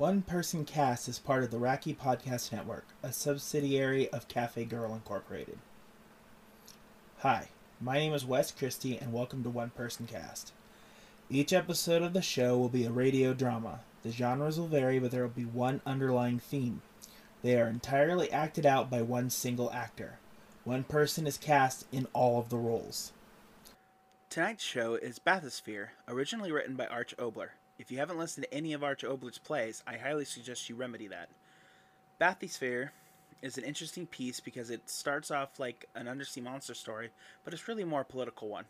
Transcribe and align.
One 0.00 0.22
Person 0.22 0.64
Cast 0.64 1.08
is 1.10 1.18
part 1.18 1.44
of 1.44 1.50
the 1.50 1.58
Racky 1.58 1.94
Podcast 1.94 2.52
Network, 2.52 2.86
a 3.02 3.12
subsidiary 3.12 4.08
of 4.08 4.28
Cafe 4.28 4.64
Girl 4.64 4.94
Incorporated. 4.94 5.58
Hi, 7.18 7.48
my 7.82 7.98
name 7.98 8.14
is 8.14 8.24
Wes 8.24 8.50
Christy, 8.50 8.96
and 8.96 9.12
welcome 9.12 9.42
to 9.42 9.50
One 9.50 9.68
Person 9.68 10.06
Cast. 10.06 10.54
Each 11.28 11.52
episode 11.52 12.00
of 12.00 12.14
the 12.14 12.22
show 12.22 12.56
will 12.56 12.70
be 12.70 12.86
a 12.86 12.90
radio 12.90 13.34
drama. 13.34 13.80
The 14.02 14.10
genres 14.10 14.58
will 14.58 14.68
vary, 14.68 14.98
but 14.98 15.10
there 15.10 15.20
will 15.20 15.28
be 15.28 15.44
one 15.44 15.82
underlying 15.84 16.38
theme. 16.38 16.80
They 17.42 17.60
are 17.60 17.68
entirely 17.68 18.32
acted 18.32 18.64
out 18.64 18.88
by 18.88 19.02
one 19.02 19.28
single 19.28 19.70
actor. 19.70 20.18
One 20.64 20.84
person 20.84 21.26
is 21.26 21.36
cast 21.36 21.84
in 21.92 22.06
all 22.14 22.38
of 22.38 22.48
the 22.48 22.56
roles. 22.56 23.12
Tonight's 24.30 24.64
show 24.64 24.94
is 24.94 25.18
Bathysphere, 25.18 25.88
originally 26.08 26.50
written 26.50 26.74
by 26.74 26.86
Arch 26.86 27.14
Obler. 27.18 27.50
If 27.80 27.90
you 27.90 27.96
haven't 27.96 28.18
listened 28.18 28.44
to 28.44 28.54
any 28.54 28.74
of 28.74 28.84
Arch 28.84 29.04
Obler's 29.04 29.38
plays, 29.38 29.82
I 29.86 29.96
highly 29.96 30.26
suggest 30.26 30.68
you 30.68 30.76
remedy 30.76 31.08
that. 31.08 31.30
Bathysphere 32.20 32.90
is 33.40 33.56
an 33.56 33.64
interesting 33.64 34.06
piece 34.06 34.38
because 34.38 34.68
it 34.68 34.90
starts 34.90 35.30
off 35.30 35.58
like 35.58 35.88
an 35.94 36.06
undersea 36.06 36.42
monster 36.42 36.74
story, 36.74 37.08
but 37.42 37.54
it's 37.54 37.68
really 37.68 37.84
more 37.84 38.02
a 38.02 38.04
political 38.04 38.48
one. 38.48 38.66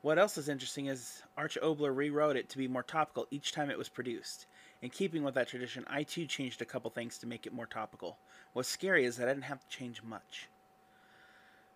What 0.00 0.18
else 0.18 0.36
is 0.36 0.48
interesting 0.48 0.86
is 0.86 1.22
Arch 1.36 1.56
Obler 1.62 1.94
rewrote 1.94 2.34
it 2.34 2.48
to 2.48 2.58
be 2.58 2.66
more 2.66 2.82
topical 2.82 3.28
each 3.30 3.52
time 3.52 3.70
it 3.70 3.78
was 3.78 3.88
produced. 3.88 4.46
In 4.82 4.90
keeping 4.90 5.22
with 5.22 5.34
that 5.34 5.46
tradition, 5.46 5.84
I 5.86 6.02
too 6.02 6.26
changed 6.26 6.60
a 6.60 6.64
couple 6.64 6.90
things 6.90 7.18
to 7.18 7.28
make 7.28 7.46
it 7.46 7.54
more 7.54 7.66
topical. 7.66 8.18
What's 8.54 8.68
scary 8.68 9.04
is 9.04 9.18
that 9.18 9.28
I 9.28 9.34
didn't 9.34 9.44
have 9.44 9.60
to 9.60 9.68
change 9.68 10.02
much. 10.02 10.48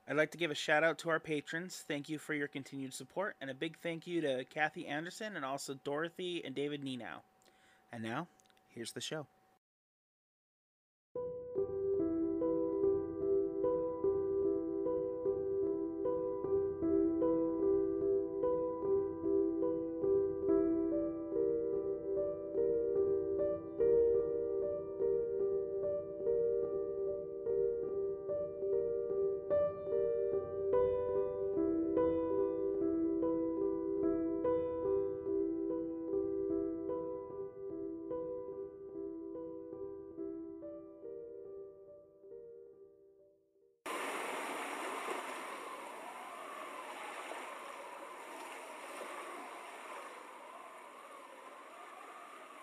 I'd 0.09 0.16
like 0.16 0.31
to 0.31 0.38
give 0.38 0.50
a 0.50 0.54
shout 0.54 0.84
out 0.84 0.97
to 1.00 1.10
our 1.10 1.21
patrons. 1.21 1.84
Thank 1.87 2.09
you 2.09 2.19
for 2.19 2.33
your 2.33 2.49
continued 2.49 2.94
support, 2.94 3.37
and 3.43 3.50
a 3.50 3.54
big 3.54 3.77
thank 3.83 4.06
you 4.06 4.22
to 4.22 4.44
Kathy 4.44 4.87
Anderson 4.87 5.37
and 5.37 5.44
also 5.44 5.75
Dorothy 5.84 6.43
and 6.43 6.54
David 6.54 6.83
Nenow. 6.83 7.21
And 7.93 8.03
now, 8.03 8.28
here's 8.69 8.93
the 8.93 9.00
show. 9.00 9.26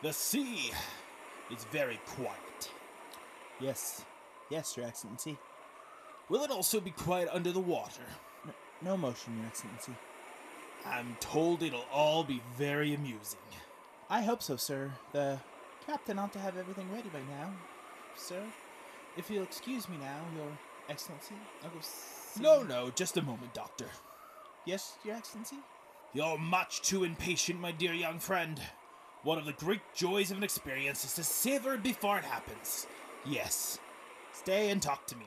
The 0.06 0.14
sea 0.14 0.72
is 1.50 1.64
very 1.72 2.00
quiet. 2.06 2.70
Yes, 3.60 4.06
yes, 4.52 4.78
Your 4.78 4.86
Excellency. 4.86 5.36
Will 6.30 6.44
it 6.44 6.52
also 6.52 6.80
be 6.80 6.92
quiet 6.92 7.28
under 7.32 7.52
the 7.52 7.60
water? 7.60 8.04
No, 8.46 8.54
no 8.84 8.98
motion, 8.98 9.36
Your 9.36 9.48
Excellency. 9.48 9.94
I'm 10.86 11.18
told 11.20 11.64
it'll 11.64 11.88
all 11.92 12.24
be 12.24 12.40
very 12.56 12.94
amusing. 12.94 13.40
I 14.08 14.22
hope 14.22 14.44
so, 14.44 14.58
sir. 14.58 14.92
The 15.12 15.40
captain 15.88 16.20
ought 16.20 16.34
to 16.34 16.40
have 16.40 16.56
everything 16.56 16.88
ready 16.94 17.10
by 17.10 17.22
now. 17.22 17.52
Sir, 18.16 18.44
if 19.18 19.32
you'll 19.32 19.42
excuse 19.42 19.90
me 19.90 19.98
now, 19.98 20.20
Your 20.36 20.52
Excellency, 20.88 21.34
I'll 21.64 21.72
go 21.72 21.78
see... 21.82 22.44
No, 22.44 22.62
no, 22.62 22.92
just 22.92 23.18
a 23.18 23.24
moment, 23.24 23.56
Doctor. 23.56 23.88
Yes, 24.66 25.00
Your 25.04 25.16
Excellency? 25.16 25.58
You're 26.14 26.38
much 26.38 26.84
too 26.84 27.04
impatient, 27.04 27.60
my 27.60 27.72
dear 27.72 27.96
young 27.96 28.20
friend. 28.20 28.62
One 29.26 29.40
of 29.40 29.46
the 29.46 29.54
great 29.54 29.82
joys 29.96 30.30
of 30.30 30.38
an 30.38 30.44
experience 30.44 31.04
is 31.04 31.16
to 31.16 31.24
savor 31.24 31.74
it 31.74 31.82
before 31.82 32.20
it 32.20 32.24
happens. 32.24 32.86
Yes. 33.26 33.80
Stay 34.34 34.70
and 34.70 34.80
talk 34.80 35.08
to 35.08 35.18
me. 35.18 35.26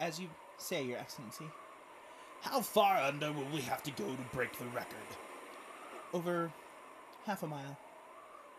As 0.00 0.20
you 0.20 0.28
say, 0.56 0.84
Your 0.84 0.98
Excellency. 0.98 1.46
How 2.42 2.60
far 2.60 2.98
under 2.98 3.32
will 3.32 3.48
we 3.52 3.60
have 3.62 3.82
to 3.82 3.90
go 3.90 4.04
to 4.04 4.22
break 4.32 4.56
the 4.56 4.66
record? 4.66 5.08
Over 6.12 6.52
half 7.26 7.42
a 7.42 7.48
mile. 7.48 7.76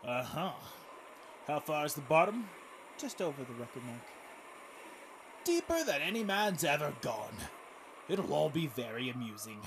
Uh 0.06 0.24
huh. 0.24 0.52
How 1.48 1.62
far 1.62 1.86
is 1.86 1.94
the 1.94 2.02
bottom? 2.02 2.50
Just 2.98 3.22
over 3.22 3.46
the 3.46 3.54
record 3.54 3.86
mark. 3.86 4.02
Deeper 5.46 5.86
than 5.86 6.02
any 6.02 6.26
man's 6.26 6.66
ever 6.66 6.94
gone. 7.00 7.38
It'll 8.10 8.34
all 8.34 8.50
be 8.50 8.68
very 8.68 9.10
amusing. 9.10 9.62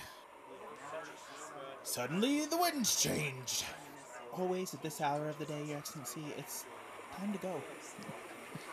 Suddenly, 1.83 2.45
the 2.45 2.59
wind's 2.59 3.01
changed. 3.01 3.65
Always 4.39 4.73
at 4.73 4.83
this 4.83 5.01
hour 5.01 5.29
of 5.29 5.37
the 5.39 5.47
day, 5.47 5.65
Your 5.67 5.79
Excellency, 5.79 6.23
it's 6.37 6.65
time 7.19 7.33
to 7.33 7.39
go. 7.39 7.61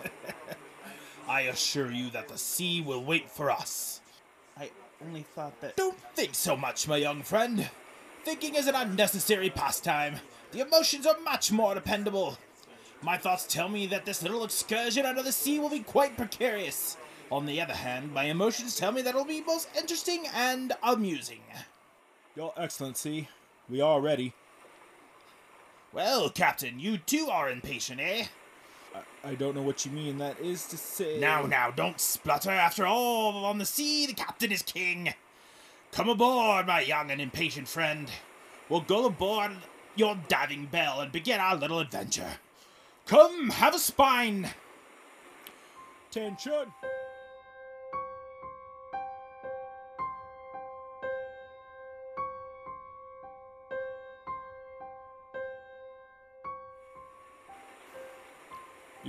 I 1.27 1.41
assure 1.41 1.91
you 1.91 2.11
that 2.11 2.27
the 2.27 2.37
sea 2.37 2.81
will 2.81 3.03
wait 3.03 3.31
for 3.31 3.49
us. 3.49 4.01
I 4.59 4.69
only 5.03 5.23
thought 5.23 5.59
that. 5.61 5.75
Don't 5.75 5.99
think 6.13 6.35
so 6.35 6.55
much, 6.55 6.87
my 6.87 6.97
young 6.97 7.23
friend. 7.23 7.67
Thinking 8.23 8.53
is 8.53 8.67
an 8.67 8.75
unnecessary 8.75 9.49
pastime. 9.49 10.17
The 10.51 10.59
emotions 10.59 11.07
are 11.07 11.17
much 11.23 11.51
more 11.51 11.73
dependable. 11.73 12.37
My 13.01 13.17
thoughts 13.17 13.47
tell 13.47 13.67
me 13.67 13.87
that 13.87 14.05
this 14.05 14.21
little 14.21 14.43
excursion 14.43 15.05
under 15.07 15.23
the 15.23 15.31
sea 15.31 15.57
will 15.57 15.69
be 15.69 15.79
quite 15.79 16.15
precarious. 16.15 16.95
On 17.31 17.47
the 17.47 17.59
other 17.59 17.73
hand, 17.73 18.13
my 18.13 18.25
emotions 18.25 18.77
tell 18.77 18.91
me 18.91 19.01
that 19.01 19.09
it'll 19.09 19.25
be 19.25 19.41
most 19.41 19.69
interesting 19.75 20.25
and 20.35 20.73
amusing. 20.83 21.41
Your 22.35 22.53
Excellency, 22.55 23.29
we 23.67 23.81
are 23.81 23.99
ready. 23.99 24.33
Well, 25.95 26.29
Captain, 26.29 26.77
you 26.77 26.97
too 26.97 27.29
are 27.31 27.49
impatient, 27.49 28.01
eh? 28.01 28.25
I, 28.93 29.29
I 29.29 29.35
don't 29.35 29.55
know 29.55 29.61
what 29.61 29.85
you 29.85 29.91
mean. 29.91 30.17
That 30.17 30.37
is 30.41 30.65
to 30.67 30.77
say. 30.77 31.19
Now, 31.21 31.45
now, 31.45 31.71
don't 31.71 32.01
splutter. 32.01 32.51
After 32.51 32.85
all, 32.85 33.45
on 33.45 33.59
the 33.59 33.65
sea, 33.65 34.05
the 34.05 34.13
captain 34.13 34.51
is 34.51 34.61
king. 34.61 35.13
Come 35.93 36.09
aboard, 36.09 36.67
my 36.67 36.81
young 36.81 37.11
and 37.11 37.21
impatient 37.21 37.69
friend. 37.69 38.11
We'll 38.67 38.81
go 38.81 39.05
aboard 39.05 39.53
your 39.95 40.19
diving 40.27 40.65
bell 40.65 40.99
and 40.99 41.13
begin 41.13 41.39
our 41.39 41.55
little 41.55 41.79
adventure. 41.79 42.39
Come, 43.05 43.51
have 43.51 43.73
a 43.73 43.79
spine. 43.79 44.49
Tension. 46.11 46.73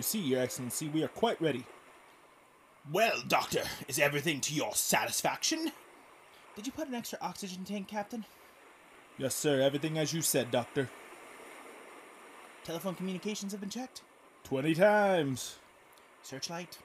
See, 0.06 0.20
Your 0.20 0.40
Excellency, 0.40 0.88
we 0.88 1.02
are 1.02 1.08
quite 1.08 1.40
ready. 1.40 1.64
Well, 2.92 3.22
Doctor, 3.26 3.62
is 3.88 3.98
everything 3.98 4.40
to 4.42 4.54
your 4.54 4.74
satisfaction? 4.74 5.72
Did 6.54 6.66
you 6.66 6.72
put 6.72 6.88
an 6.88 6.94
extra 6.94 7.18
oxygen 7.20 7.64
tank, 7.64 7.88
Captain? 7.88 8.24
Yes, 9.18 9.34
sir, 9.34 9.60
everything 9.60 9.98
as 9.98 10.12
you 10.12 10.22
said, 10.22 10.50
Doctor. 10.50 10.88
Telephone 12.64 12.94
communications 12.94 13.52
have 13.52 13.60
been 13.60 13.70
checked? 13.70 14.02
Twenty 14.44 14.74
times. 14.74 15.56
Searchlight? 16.22 16.78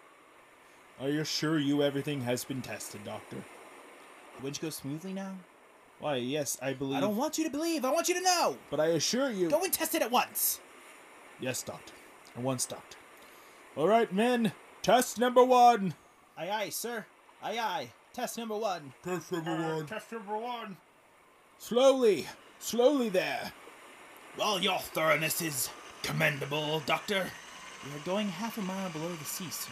I 1.00 1.08
assure 1.08 1.60
you 1.60 1.84
everything 1.84 2.22
has 2.22 2.44
been 2.44 2.62
tested, 2.62 3.04
Doctor. 3.04 3.44
The 4.38 4.44
winch 4.44 4.62
goes 4.62 4.76
smoothly 4.76 5.14
now? 5.14 5.36
Why, 6.00 6.16
yes, 6.16 6.58
I 6.62 6.74
believe. 6.74 6.98
I 6.98 7.00
don't 7.00 7.18
want 7.18 7.38
you 7.38 7.44
to 7.44 7.50
believe, 7.50 7.86
I 7.86 7.92
want 7.92 8.10
you 8.10 8.16
to 8.16 8.22
know! 8.22 8.58
But 8.72 8.80
I 8.80 8.88
assure 8.88 9.30
you. 9.30 9.50
Go 9.50 9.64
and 9.64 9.72
test 9.72 9.94
it 9.94 10.02
at 10.02 10.12
once! 10.12 10.60
Yes, 11.40 11.62
Doctor. 11.62 11.94
And 12.36 12.44
once, 12.44 12.66
Doctor. 12.66 12.98
All 13.78 13.88
right, 13.88 14.12
men. 14.12 14.52
Test 14.82 15.18
number 15.18 15.44
one. 15.44 15.94
Aye, 16.38 16.50
aye, 16.50 16.70
sir. 16.70 17.06
Aye, 17.42 17.58
aye. 17.58 17.90
Test 18.14 18.38
number 18.38 18.58
one. 18.58 18.94
Test 19.04 19.32
number 19.32 19.52
uh, 19.52 19.76
one! 19.78 19.86
Test 19.86 20.12
number 20.12 20.38
one. 20.38 20.76
Slowly. 21.58 22.28
Slowly 22.60 23.08
there. 23.08 23.54
Well, 24.38 24.60
your 24.60 24.80
thoroughness 24.80 25.42
is 25.42 25.70
commendable, 26.04 26.82
Doctor. 26.86 27.26
We 27.86 27.98
are 27.98 28.04
going 28.04 28.28
half 28.28 28.58
a 28.58 28.62
mile 28.62 28.90
below 28.90 29.14
the 29.16 29.26
sea, 29.26 29.50
sir. 29.50 29.72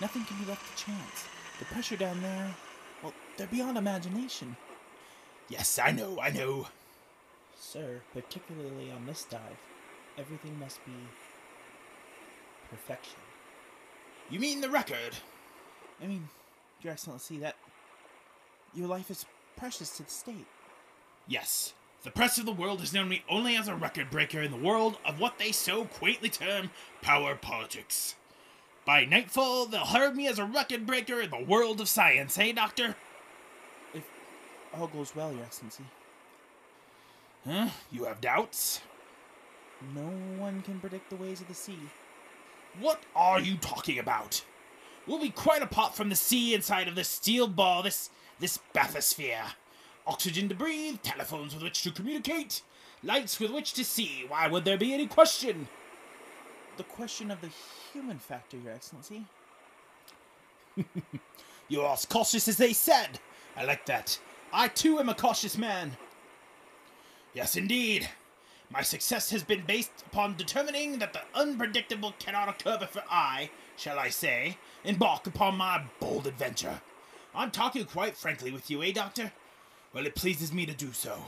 Nothing 0.00 0.24
can 0.24 0.38
be 0.38 0.44
left 0.44 0.76
to 0.76 0.84
chance. 0.84 1.24
The 1.58 1.64
pressure 1.66 1.96
down 1.96 2.20
there, 2.22 2.54
well, 3.02 3.14
they're 3.36 3.46
beyond 3.46 3.78
imagination. 3.78 4.56
Yes, 5.48 5.78
I 5.78 5.90
know, 5.90 6.20
I 6.20 6.30
know. 6.30 6.68
Sir, 7.58 8.00
particularly 8.12 8.90
on 8.90 9.06
this 9.06 9.24
dive, 9.28 9.40
everything 10.18 10.58
must 10.58 10.84
be 10.84 10.92
perfection. 12.70 13.18
You 14.30 14.38
mean 14.40 14.60
the 14.60 14.70
record? 14.70 15.16
I 16.02 16.06
mean, 16.06 16.28
Your 16.82 16.92
Excellency, 16.92 17.38
that 17.38 17.56
your 18.74 18.86
life 18.88 19.10
is 19.10 19.26
precious 19.56 19.96
to 19.96 20.04
the 20.04 20.10
state. 20.10 20.46
Yes. 21.26 21.74
The 22.02 22.10
press 22.10 22.38
of 22.38 22.46
the 22.46 22.52
world 22.52 22.80
has 22.80 22.94
known 22.94 23.08
me 23.08 23.22
only 23.28 23.56
as 23.56 23.68
a 23.68 23.74
record 23.74 24.10
breaker 24.10 24.40
in 24.40 24.50
the 24.50 24.56
world 24.56 24.96
of 25.04 25.20
what 25.20 25.38
they 25.38 25.52
so 25.52 25.84
quaintly 25.84 26.30
term 26.30 26.70
power 27.02 27.34
politics. 27.34 28.14
By 28.86 29.04
nightfall, 29.04 29.66
they'll 29.66 29.84
heard 29.84 30.16
me 30.16 30.26
as 30.26 30.38
a 30.38 30.44
record 30.44 30.86
breaker 30.86 31.20
in 31.20 31.30
the 31.30 31.44
world 31.44 31.80
of 31.80 31.88
science, 31.88 32.38
eh, 32.38 32.52
Doctor? 32.52 32.96
If 33.92 34.04
all 34.72 34.86
goes 34.86 35.14
well, 35.14 35.32
Your 35.32 35.42
Excellency, 35.44 35.84
Huh? 37.46 37.68
You 37.90 38.04
have 38.04 38.20
doubts? 38.20 38.80
no 39.94 40.02
one 40.38 40.60
can 40.60 40.78
predict 40.78 41.08
the 41.08 41.16
ways 41.16 41.40
of 41.40 41.48
the 41.48 41.54
sea. 41.54 41.78
What 42.78 43.02
are 43.16 43.40
you 43.40 43.56
talking 43.56 43.98
about? 43.98 44.44
We'll 45.06 45.20
be 45.20 45.30
quite 45.30 45.62
apart 45.62 45.94
from 45.94 46.08
the 46.08 46.16
sea 46.16 46.54
inside 46.54 46.86
of 46.88 46.94
this 46.94 47.08
steel 47.08 47.48
ball, 47.48 47.82
this 47.82 48.10
this 48.38 48.58
bathysphere. 48.74 49.52
Oxygen 50.06 50.48
to 50.48 50.54
breathe, 50.54 51.02
telephones 51.02 51.54
with 51.54 51.62
which 51.62 51.82
to 51.82 51.90
communicate, 51.90 52.62
lights 53.02 53.38
with 53.38 53.50
which 53.50 53.72
to 53.74 53.84
see. 53.84 54.24
Why 54.28 54.48
would 54.48 54.64
there 54.64 54.78
be 54.78 54.94
any 54.94 55.06
question? 55.06 55.68
The 56.76 56.84
question 56.84 57.30
of 57.30 57.40
the 57.40 57.50
human 57.92 58.18
factor, 58.18 58.56
Your 58.56 58.72
Excellency. 58.72 59.26
You're 61.68 61.88
as 61.88 62.06
cautious 62.06 62.48
as 62.48 62.56
they 62.56 62.72
said. 62.72 63.18
I 63.56 63.64
like 63.64 63.84
that. 63.86 64.18
I 64.52 64.68
too 64.68 64.98
am 64.98 65.08
a 65.08 65.14
cautious 65.14 65.58
man. 65.58 65.96
Yes, 67.34 67.56
indeed. 67.56 68.08
My 68.72 68.82
success 68.82 69.30
has 69.30 69.42
been 69.42 69.64
based 69.66 70.04
upon 70.06 70.36
determining 70.36 71.00
that 71.00 71.12
the 71.12 71.22
unpredictable 71.34 72.14
cannot 72.20 72.48
occur 72.48 72.78
before 72.78 73.02
I, 73.10 73.50
shall 73.76 73.98
I 73.98 74.10
say, 74.10 74.58
embark 74.84 75.26
upon 75.26 75.56
my 75.56 75.82
bold 75.98 76.28
adventure. 76.28 76.80
I'm 77.34 77.50
talking 77.50 77.84
quite 77.84 78.16
frankly 78.16 78.52
with 78.52 78.70
you, 78.70 78.82
eh, 78.82 78.92
Doctor? 78.92 79.32
Well, 79.92 80.06
it 80.06 80.14
pleases 80.14 80.52
me 80.52 80.66
to 80.66 80.72
do 80.72 80.92
so. 80.92 81.18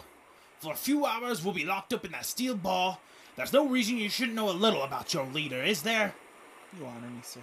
For 0.61 0.73
a 0.73 0.77
few 0.77 1.05
hours, 1.05 1.43
we'll 1.43 1.53
be 1.53 1.65
locked 1.65 1.93
up 1.93 2.05
in 2.05 2.13
that 2.13 2.27
steel 2.27 2.55
ball. 2.55 3.01
There's 3.35 3.53
no 3.53 3.67
reason 3.67 3.97
you 3.97 4.09
shouldn't 4.09 4.37
know 4.37 4.51
a 4.51 4.53
little 4.53 4.85
about 4.85 5.13
your 5.13 5.27
leader, 5.27 5.61
is 5.63 5.83
there? 5.83 6.15
You 6.79 6.87
honor 6.87 7.09
me, 7.09 7.23
sir. 7.23 7.41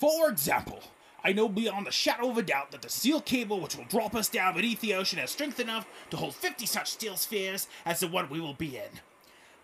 For 0.00 0.28
example, 0.28 0.80
I 1.24 1.32
know 1.32 1.48
beyond 1.48 1.86
the 1.86 1.90
shadow 1.90 2.28
of 2.28 2.36
a 2.36 2.42
doubt 2.42 2.70
that 2.72 2.82
the 2.82 2.90
steel 2.90 3.20
cable 3.22 3.58
which 3.58 3.76
will 3.76 3.86
drop 3.86 4.14
us 4.14 4.28
down 4.28 4.54
beneath 4.54 4.82
the 4.82 4.92
ocean 4.92 5.18
has 5.18 5.30
strength 5.30 5.58
enough 5.58 5.86
to 6.10 6.18
hold 6.18 6.34
50 6.34 6.66
such 6.66 6.90
steel 6.90 7.16
spheres 7.16 7.66
as 7.86 8.00
the 8.00 8.08
one 8.08 8.28
we 8.28 8.40
will 8.40 8.52
be 8.52 8.76
in. 8.76 9.00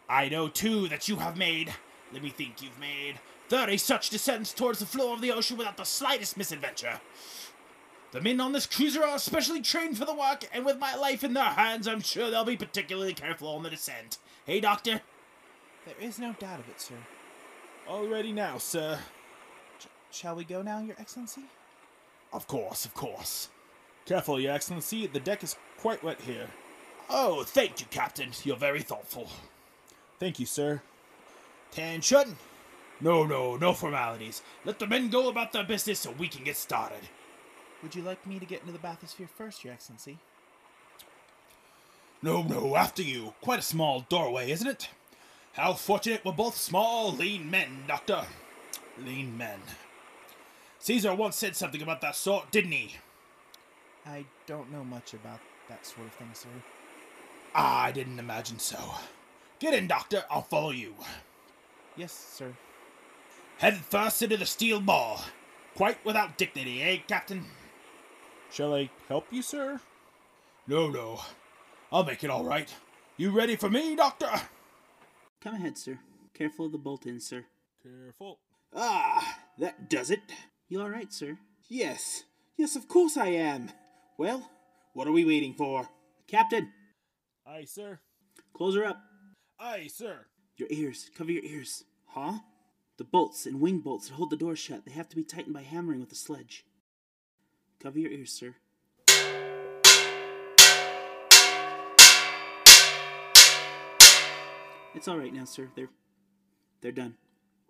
I 0.09 0.31
know 0.31 0.49
too 0.49 0.89
that 0.89 1.07
you 1.07 1.17
have 1.17 1.37
made, 1.37 1.75
let 2.13 2.23
me 2.23 2.31
think, 2.31 2.63
you've 2.63 2.81
made 2.81 3.21
30 3.51 3.77
such 3.77 4.09
descents 4.09 4.55
towards 4.55 4.79
the 4.79 4.87
floor 4.87 5.13
of 5.13 5.21
the 5.21 5.33
ocean 5.33 5.59
without 5.59 5.77
the 5.77 5.85
slightest 5.85 6.39
misadventure. 6.39 7.01
The 8.13 8.21
men 8.21 8.41
on 8.41 8.53
this 8.53 8.67
cruiser 8.67 9.05
are 9.05 9.15
especially 9.15 9.61
trained 9.61 9.99
for 9.99 10.05
the 10.05 10.15
work, 10.15 10.45
and 10.53 10.65
with 10.65 10.79
my 10.79 10.97
life 10.97 11.23
in 11.23 11.35
their 11.35 11.45
hands, 11.45 11.87
I'm 11.87 12.01
sure 12.01 12.31
they'll 12.31 12.45
be 12.45 12.57
particularly 12.57 13.15
careful 13.15 13.49
on 13.49 13.63
the 13.63 13.71
descent. 13.71 14.19
Hey, 14.47 14.61
Doctor? 14.61 15.03
There 15.85 15.95
is 16.01 16.19
no 16.19 16.33
doubt 16.33 16.61
of 16.61 16.69
it, 16.69 16.81
sir. 16.81 16.95
All 17.87 18.09
ready 18.09 18.33
now, 18.33 18.59
sir. 18.59 18.99
Shall 20.11 20.35
we 20.35 20.45
go 20.45 20.63
now, 20.63 20.81
Your 20.81 20.97
Excellency? 20.99 21.43
Of 22.33 22.47
course, 22.47 22.85
of 22.85 22.95
course. 22.95 23.49
Careful, 24.07 24.41
Your 24.41 24.53
Excellency. 24.53 25.07
The 25.07 25.21
deck 25.21 25.43
is 25.43 25.57
quite 25.79 26.03
wet 26.03 26.21
here. 26.21 26.49
Oh, 27.09 27.45
thank 27.45 27.81
you, 27.81 27.87
Captain. 27.91 28.31
You're 28.45 28.57
very 28.57 28.83
thoughtful. 28.83 29.29
Thank 30.19 30.39
you, 30.39 30.47
sir. 30.47 30.83
Attention! 31.73 32.37
No, 33.01 33.25
no, 33.25 33.57
no 33.57 33.73
formalities. 33.73 34.43
Let 34.65 34.79
the 34.79 34.87
men 34.87 35.09
go 35.09 35.29
about 35.29 35.53
their 35.53 35.65
business 35.65 36.01
so 36.01 36.11
we 36.11 36.29
can 36.29 36.45
get 36.45 36.57
started. 36.57 37.09
Would 37.83 37.95
you 37.95 38.03
like 38.03 38.27
me 38.27 38.39
to 38.39 38.45
get 38.45 38.61
into 38.61 38.73
the 38.73 38.79
bathysphere 38.79 39.29
first, 39.29 39.65
Your 39.65 39.73
Excellency? 39.73 40.19
No, 42.23 42.43
no, 42.43 42.77
after 42.77 43.03
you. 43.03 43.33
Quite 43.41 43.61
a 43.61 43.63
small 43.63 44.05
doorway, 44.09 44.51
isn't 44.51 44.69
it? 44.69 44.89
How 45.55 45.73
fortunate 45.73 46.25
we're 46.25 46.33
both 46.33 46.57
small, 46.57 47.13
lean 47.13 47.51
men, 47.51 47.85
Doctor. 47.89 48.25
Lean 48.99 49.37
men. 49.39 49.61
Caesar 50.81 51.15
once 51.15 51.37
said 51.37 51.55
something 51.55 51.83
about 51.83 52.01
that 52.01 52.17
sort, 52.17 52.51
didn't 52.51 52.73
he? 52.73 52.97
I 54.07 54.25
don't 54.47 54.73
know 54.73 54.83
much 54.83 55.13
about 55.13 55.41
that 55.69 55.85
sort 55.85 56.07
of 56.07 56.15
thing, 56.15 56.31
sir. 56.33 56.49
Ah, 57.55 57.85
I 57.85 57.93
didn't 57.93 58.19
imagine 58.19 58.59
so. 58.59 58.79
Get 59.59 59.75
in, 59.75 59.87
Doctor. 59.87 60.25
I'll 60.31 60.43
follow 60.43 60.71
you. 60.71 60.95
Yes, 61.97 62.13
sir. 62.13 62.55
Head 63.59 63.77
first 63.77 64.23
into 64.23 64.39
the 64.39 64.47
steel 64.47 64.81
ball. 64.81 65.21
Quite 65.75 66.03
without 66.05 66.39
dignity, 66.39 66.83
eh, 66.83 66.99
Captain? 67.07 67.45
Shall 68.51 68.75
I 68.75 68.89
help 69.07 69.27
you, 69.31 69.43
sir? 69.43 69.81
No, 70.67 70.89
no. 70.89 71.21
I'll 71.93 72.05
make 72.05 72.25
it 72.25 72.31
all 72.31 72.45
right. 72.45 72.75
You 73.19 73.31
ready 73.31 73.55
for 73.55 73.69
me, 73.69 73.95
Doctor? 73.97 74.31
Come 75.43 75.57
ahead, 75.57 75.77
sir. 75.77 75.99
Careful 76.33 76.67
of 76.67 76.73
the 76.73 76.79
bolt 76.79 77.05
in, 77.05 77.21
sir. 77.21 77.45
Careful. 77.83 78.39
Ah, 78.75 79.41
that 79.59 79.91
does 79.91 80.11
it. 80.11 80.21
You 80.71 80.81
all 80.81 80.89
right, 80.89 81.13
sir? 81.13 81.37
Yes, 81.69 82.23
yes, 82.57 82.77
of 82.77 82.87
course 82.87 83.17
I 83.17 83.27
am. 83.31 83.71
Well, 84.17 84.49
what 84.95 85.09
are 85.09 85.13
we 85.13 85.25
waiting 85.25 85.53
for? 85.55 85.89
Captain, 86.29 86.71
Aye, 87.45 87.65
sir. 87.65 87.99
close 88.55 88.77
her 88.77 88.85
up. 88.87 89.01
Aye, 89.59 89.89
sir. 89.93 90.27
Your 90.57 90.69
ears. 90.71 91.11
Cover 91.19 91.33
your 91.33 91.43
ears. 91.43 91.83
Huh? 92.07 92.39
The 92.99 93.05
bolts 93.05 93.47
and 93.47 93.61
wing 93.61 93.81
bolts 93.81 94.09
that 94.09 94.15
hold 94.15 94.31
the 94.31 94.37
door 94.37 94.55
shut, 94.55 94.85
they 94.87 94.93
have 94.93 95.09
to 95.09 95.17
be 95.17 95.25
tightened 95.25 95.55
by 95.55 95.63
hammering 95.63 95.99
with 95.99 96.13
a 96.13 96.17
sledge. 96.17 96.65
Cover 97.83 97.99
your 97.99 98.13
ears, 98.13 98.31
sir. 98.31 98.55
It's 104.95 105.09
all 105.09 105.19
right 105.19 105.33
now, 105.33 105.45
sir. 105.45 105.69
They're 105.75 105.89
they're 106.81 106.93
done. 106.93 107.17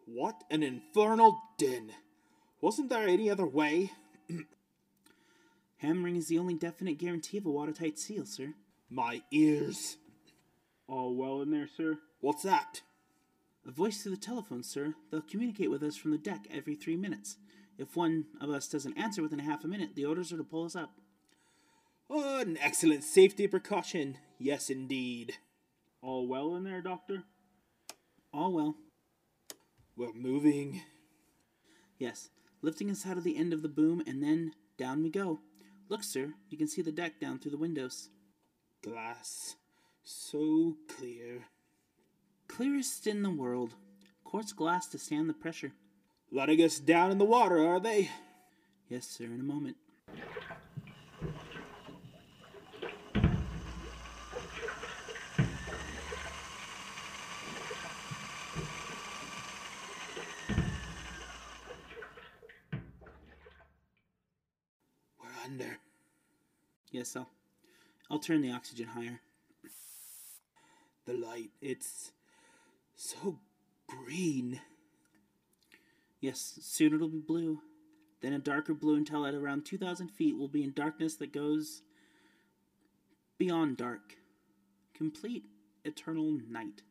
What 0.07 0.43
an 0.51 0.63
infernal 0.63 1.39
din. 1.59 1.93
Wasn't 2.61 2.91
there 2.91 3.09
any 3.09 3.31
other 3.31 3.47
way? 3.47 3.93
Hammering 5.79 6.17
is 6.17 6.29
the 6.29 6.39
only 6.39 6.55
definite 6.55 6.99
guarantee 6.99 7.39
of 7.39 7.47
a 7.47 7.51
watertight 7.51 7.99
seal, 7.99 8.27
sir. 8.27 8.55
My 8.91 9.23
ears. 9.31 9.97
All 10.87 11.15
well 11.15 11.41
in 11.41 11.51
there, 11.51 11.69
sir? 11.69 11.99
What's 12.21 12.43
that? 12.43 12.83
A 13.67 13.71
voice 13.71 14.03
through 14.03 14.17
the 14.17 14.21
telephone, 14.21 14.63
sir. 14.63 14.95
They'll 15.11 15.23
communicate 15.23 15.71
with 15.71 15.83
us 15.83 15.97
from 15.97 16.11
the 16.11 16.19
deck 16.19 16.47
every 16.51 16.75
three 16.75 16.97
minutes. 16.97 17.37
If 17.79 17.97
one 17.97 18.27
of 18.41 18.51
us 18.51 18.69
doesn't 18.69 18.99
answer 18.99 19.23
within 19.23 19.41
a 19.41 19.45
half 19.45 19.65
a 19.65 19.69
minute, 19.69 19.95
the 19.95 20.05
orders 20.05 20.33
are 20.33 20.37
to 20.37 20.45
pull 20.45 20.65
us 20.65 20.77
up. 20.77 20.93
Oh, 22.11 22.41
an 22.41 22.59
excellent 22.61 23.05
safety 23.05 23.47
precaution. 23.47 24.19
Yes, 24.39 24.69
indeed. 24.69 25.39
All 26.03 26.27
well 26.27 26.57
in 26.57 26.65
there, 26.65 26.83
Doctor? 26.83 27.23
All 28.35 28.53
well. 28.53 28.75
We're 29.97 30.13
moving. 30.13 30.83
Yes, 31.99 32.31
lifting 32.63 32.91
us 32.91 33.07
out 33.07 33.17
of 33.17 33.25
the 33.25 33.37
end 33.37 33.53
of 33.53 33.63
the 33.63 33.69
boom, 33.69 34.03
and 34.07 34.23
then 34.23 34.53
down 34.79 35.03
we 35.03 35.11
go. 35.11 35.41
Look, 35.89 36.03
sir, 36.05 36.35
you 36.49 36.59
can 36.59 36.69
see 36.69 36.83
the 36.83 36.93
deck 36.93 37.21
down 37.21 37.39
through 37.39 37.51
the 37.53 37.57
windows. 37.57 38.11
Glass. 38.83 39.57
So 40.03 40.77
clear. 40.89 41.47
Clearest 42.49 43.07
in 43.07 43.23
the 43.23 43.31
world. 43.31 43.75
quartz 44.25 44.53
glass 44.53 44.87
to 44.89 44.99
stand 44.99 45.29
the 45.29 45.35
pressure. 45.35 45.73
Letting 46.33 46.63
us 46.63 46.79
down 46.79 47.11
in 47.11 47.19
the 47.19 47.25
water, 47.25 47.59
are 47.67 47.81
they? 47.81 48.11
Yes, 48.89 49.07
sir, 49.07 49.25
in 49.25 49.41
a 49.41 49.45
moment. 49.45 49.77
We're 65.21 65.45
under. 65.45 65.79
Yes, 67.01 67.17
I'll, 67.17 67.31
I'll 68.11 68.19
turn 68.19 68.43
the 68.43 68.53
oxygen 68.53 68.89
higher. 68.89 69.23
The 71.07 71.15
light, 71.15 71.49
it's 71.63 72.13
so 72.95 73.39
green. 73.87 74.61
Yes, 76.21 76.59
soon 76.61 76.93
it'll 76.93 77.09
be 77.09 77.23
blue. 77.27 77.61
Then 78.21 78.35
a 78.35 78.39
darker 78.39 78.75
blue 78.75 78.97
until 78.97 79.25
at 79.25 79.33
around 79.33 79.65
2,000 79.65 80.09
feet 80.09 80.37
we'll 80.37 80.49
be 80.49 80.63
in 80.63 80.75
darkness 80.75 81.15
that 81.17 81.33
goes 81.33 81.81
beyond 83.39 83.79
dark. 83.79 84.17
Complete 84.93 85.47
eternal 85.87 86.39
night. 86.51 86.83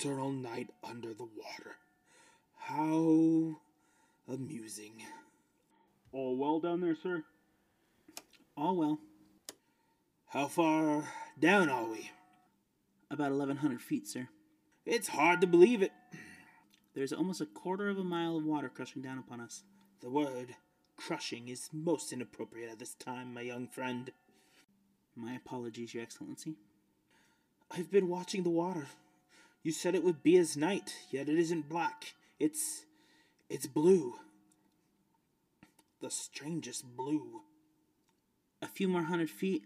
Eternal 0.00 0.32
night 0.32 0.70
under 0.82 1.12
the 1.12 1.28
water. 1.36 1.76
How 2.56 3.60
amusing. 4.26 5.02
All 6.12 6.38
well 6.38 6.60
down 6.60 6.80
there, 6.80 6.96
sir? 6.96 7.24
All 8.56 8.74
well. 8.74 8.98
How 10.28 10.46
far 10.46 11.04
down 11.38 11.68
are 11.68 11.84
we? 11.84 12.10
About 13.10 13.30
1,100 13.30 13.82
feet, 13.82 14.08
sir. 14.08 14.28
It's 14.86 15.08
hard 15.08 15.42
to 15.42 15.46
believe 15.46 15.82
it. 15.82 15.92
There's 16.94 17.12
almost 17.12 17.42
a 17.42 17.46
quarter 17.46 17.90
of 17.90 17.98
a 17.98 18.04
mile 18.04 18.36
of 18.38 18.44
water 18.44 18.70
crushing 18.70 19.02
down 19.02 19.18
upon 19.18 19.42
us. 19.42 19.64
The 20.00 20.08
word 20.08 20.56
crushing 20.96 21.48
is 21.48 21.68
most 21.70 22.12
inappropriate 22.12 22.70
at 22.70 22.78
this 22.78 22.94
time, 22.94 23.34
my 23.34 23.42
young 23.42 23.68
friend. 23.68 24.10
My 25.14 25.34
apologies, 25.34 25.92
Your 25.92 26.02
Excellency. 26.02 26.56
I've 27.70 27.90
been 27.90 28.08
watching 28.08 28.42
the 28.42 28.50
water. 28.50 28.86
You 29.62 29.72
said 29.72 29.94
it 29.94 30.04
would 30.04 30.22
be 30.22 30.38
as 30.38 30.56
night, 30.56 30.94
yet 31.10 31.28
it 31.28 31.38
isn't 31.38 31.68
black. 31.68 32.14
It's. 32.40 32.86
it's 33.50 33.66
blue. 33.66 34.14
The 36.00 36.10
strangest 36.10 36.96
blue. 36.96 37.42
A 38.62 38.66
few 38.66 38.88
more 38.88 39.02
hundred 39.02 39.30
feet, 39.30 39.64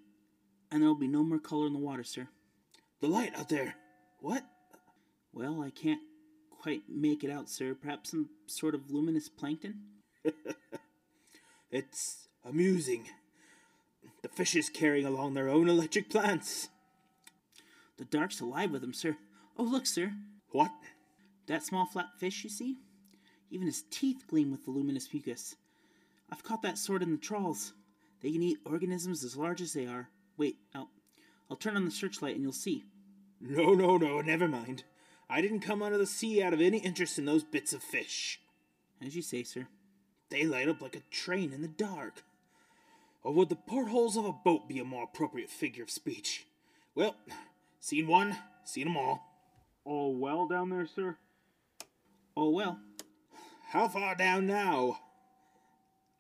and 0.70 0.82
there'll 0.82 0.94
be 0.94 1.08
no 1.08 1.22
more 1.22 1.38
color 1.38 1.66
in 1.66 1.72
the 1.72 1.78
water, 1.78 2.04
sir. 2.04 2.28
The 3.00 3.08
light 3.08 3.36
out 3.38 3.48
there. 3.48 3.74
What? 4.20 4.44
Well, 5.32 5.62
I 5.62 5.70
can't 5.70 6.00
quite 6.50 6.82
make 6.88 7.24
it 7.24 7.30
out, 7.30 7.48
sir. 7.48 7.74
Perhaps 7.74 8.10
some 8.10 8.28
sort 8.46 8.74
of 8.74 8.90
luminous 8.90 9.28
plankton? 9.28 9.80
It's 11.70 12.26
amusing. 12.44 13.06
The 14.22 14.28
fishes 14.28 14.68
carrying 14.68 15.06
along 15.06 15.34
their 15.34 15.48
own 15.48 15.68
electric 15.68 16.10
plants. 16.10 16.68
The 17.96 18.04
dark's 18.04 18.40
alive 18.40 18.72
with 18.72 18.80
them, 18.80 18.92
sir. 18.92 19.16
Oh, 19.56 19.62
look, 19.62 19.86
sir. 19.86 20.12
What? 20.50 20.72
That 21.46 21.62
small 21.62 21.86
flat 21.86 22.18
fish, 22.18 22.42
you 22.42 22.50
see? 22.50 22.78
Even 23.50 23.66
his 23.66 23.84
teeth 23.90 24.24
gleam 24.26 24.50
with 24.50 24.64
the 24.64 24.72
luminous 24.72 25.12
mucus. 25.12 25.54
I've 26.30 26.42
caught 26.42 26.62
that 26.62 26.78
sort 26.78 27.02
in 27.02 27.12
the 27.12 27.18
trawls. 27.18 27.72
They 28.22 28.32
can 28.32 28.42
eat 28.42 28.58
organisms 28.64 29.24
as 29.24 29.36
large 29.36 29.60
as 29.60 29.72
they 29.72 29.86
are. 29.86 30.08
Wait, 30.36 30.56
I'll, 30.74 30.90
I'll 31.50 31.56
turn 31.56 31.76
on 31.76 31.84
the 31.84 31.90
searchlight 31.90 32.34
and 32.34 32.42
you'll 32.42 32.52
see. 32.52 32.84
No, 33.40 33.72
no, 33.74 33.96
no, 33.96 34.20
never 34.20 34.48
mind. 34.48 34.84
I 35.28 35.40
didn't 35.40 35.60
come 35.60 35.82
out 35.82 35.92
of 35.92 35.98
the 35.98 36.06
sea 36.06 36.42
out 36.42 36.52
of 36.52 36.60
any 36.60 36.78
interest 36.78 37.18
in 37.18 37.24
those 37.24 37.44
bits 37.44 37.72
of 37.72 37.82
fish. 37.82 38.40
As 39.04 39.16
you 39.16 39.22
say, 39.22 39.42
sir. 39.42 39.68
They 40.28 40.44
light 40.44 40.68
up 40.68 40.82
like 40.82 40.96
a 40.96 41.02
train 41.10 41.52
in 41.52 41.62
the 41.62 41.68
dark. 41.68 42.22
Or 43.22 43.32
would 43.32 43.48
the 43.48 43.56
portholes 43.56 44.16
of 44.16 44.24
a 44.24 44.32
boat 44.32 44.68
be 44.68 44.78
a 44.78 44.84
more 44.84 45.04
appropriate 45.04 45.50
figure 45.50 45.82
of 45.82 45.90
speech? 45.90 46.46
Well, 46.94 47.16
seen 47.80 48.06
one, 48.06 48.36
seen 48.64 48.88
'em 48.88 48.96
all. 48.96 49.26
All 49.84 50.14
well 50.14 50.46
down 50.46 50.70
there, 50.70 50.86
sir? 50.86 51.16
Oh, 52.36 52.50
well. 52.50 52.78
How 53.68 53.88
far 53.88 54.14
down 54.14 54.46
now? 54.46 54.98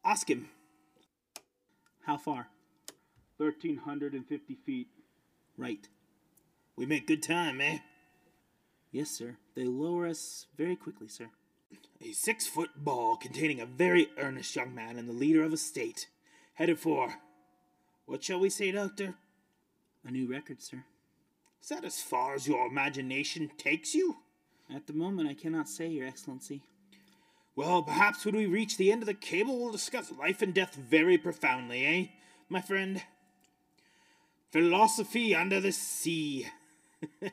Ask 0.04 0.30
him. 0.30 0.48
How 2.06 2.16
far? 2.16 2.48
1,350 3.36 4.54
feet. 4.54 4.88
Right. 5.56 5.88
We 6.76 6.86
make 6.86 7.06
good 7.06 7.22
time, 7.22 7.60
eh? 7.60 7.78
Yes, 8.92 9.10
sir. 9.10 9.36
They 9.54 9.64
lower 9.64 10.06
us 10.06 10.46
very 10.56 10.76
quickly, 10.76 11.08
sir. 11.08 11.28
A 12.02 12.12
six 12.12 12.46
foot 12.46 12.70
ball 12.76 13.16
containing 13.16 13.60
a 13.60 13.66
very 13.66 14.08
earnest 14.18 14.56
young 14.56 14.74
man 14.74 14.98
and 14.98 15.08
the 15.08 15.12
leader 15.12 15.42
of 15.42 15.52
a 15.52 15.56
state. 15.56 16.08
Headed 16.54 16.78
for. 16.78 17.14
What 18.06 18.24
shall 18.24 18.40
we 18.40 18.50
say, 18.50 18.72
Doctor? 18.72 19.14
A 20.06 20.10
new 20.10 20.26
record, 20.26 20.62
sir. 20.62 20.84
Is 21.62 21.68
that 21.68 21.84
as 21.84 22.00
far 22.00 22.34
as 22.34 22.48
your 22.48 22.66
imagination 22.66 23.50
takes 23.56 23.94
you? 23.94 24.16
At 24.74 24.86
the 24.86 24.92
moment, 24.92 25.28
I 25.28 25.34
cannot 25.34 25.68
say, 25.68 25.88
Your 25.88 26.06
Excellency. 26.06 26.62
Well, 27.56 27.82
perhaps 27.82 28.24
when 28.24 28.36
we 28.36 28.46
reach 28.46 28.76
the 28.76 28.92
end 28.92 29.02
of 29.02 29.06
the 29.06 29.14
cable, 29.14 29.58
we'll 29.58 29.72
discuss 29.72 30.12
life 30.12 30.40
and 30.40 30.54
death 30.54 30.74
very 30.74 31.18
profoundly, 31.18 31.84
eh, 31.84 32.06
my 32.48 32.60
friend? 32.60 33.02
Philosophy 34.50 35.34
under 35.34 35.60
the 35.60 35.72
sea. 35.72 36.46
yes. 37.22 37.30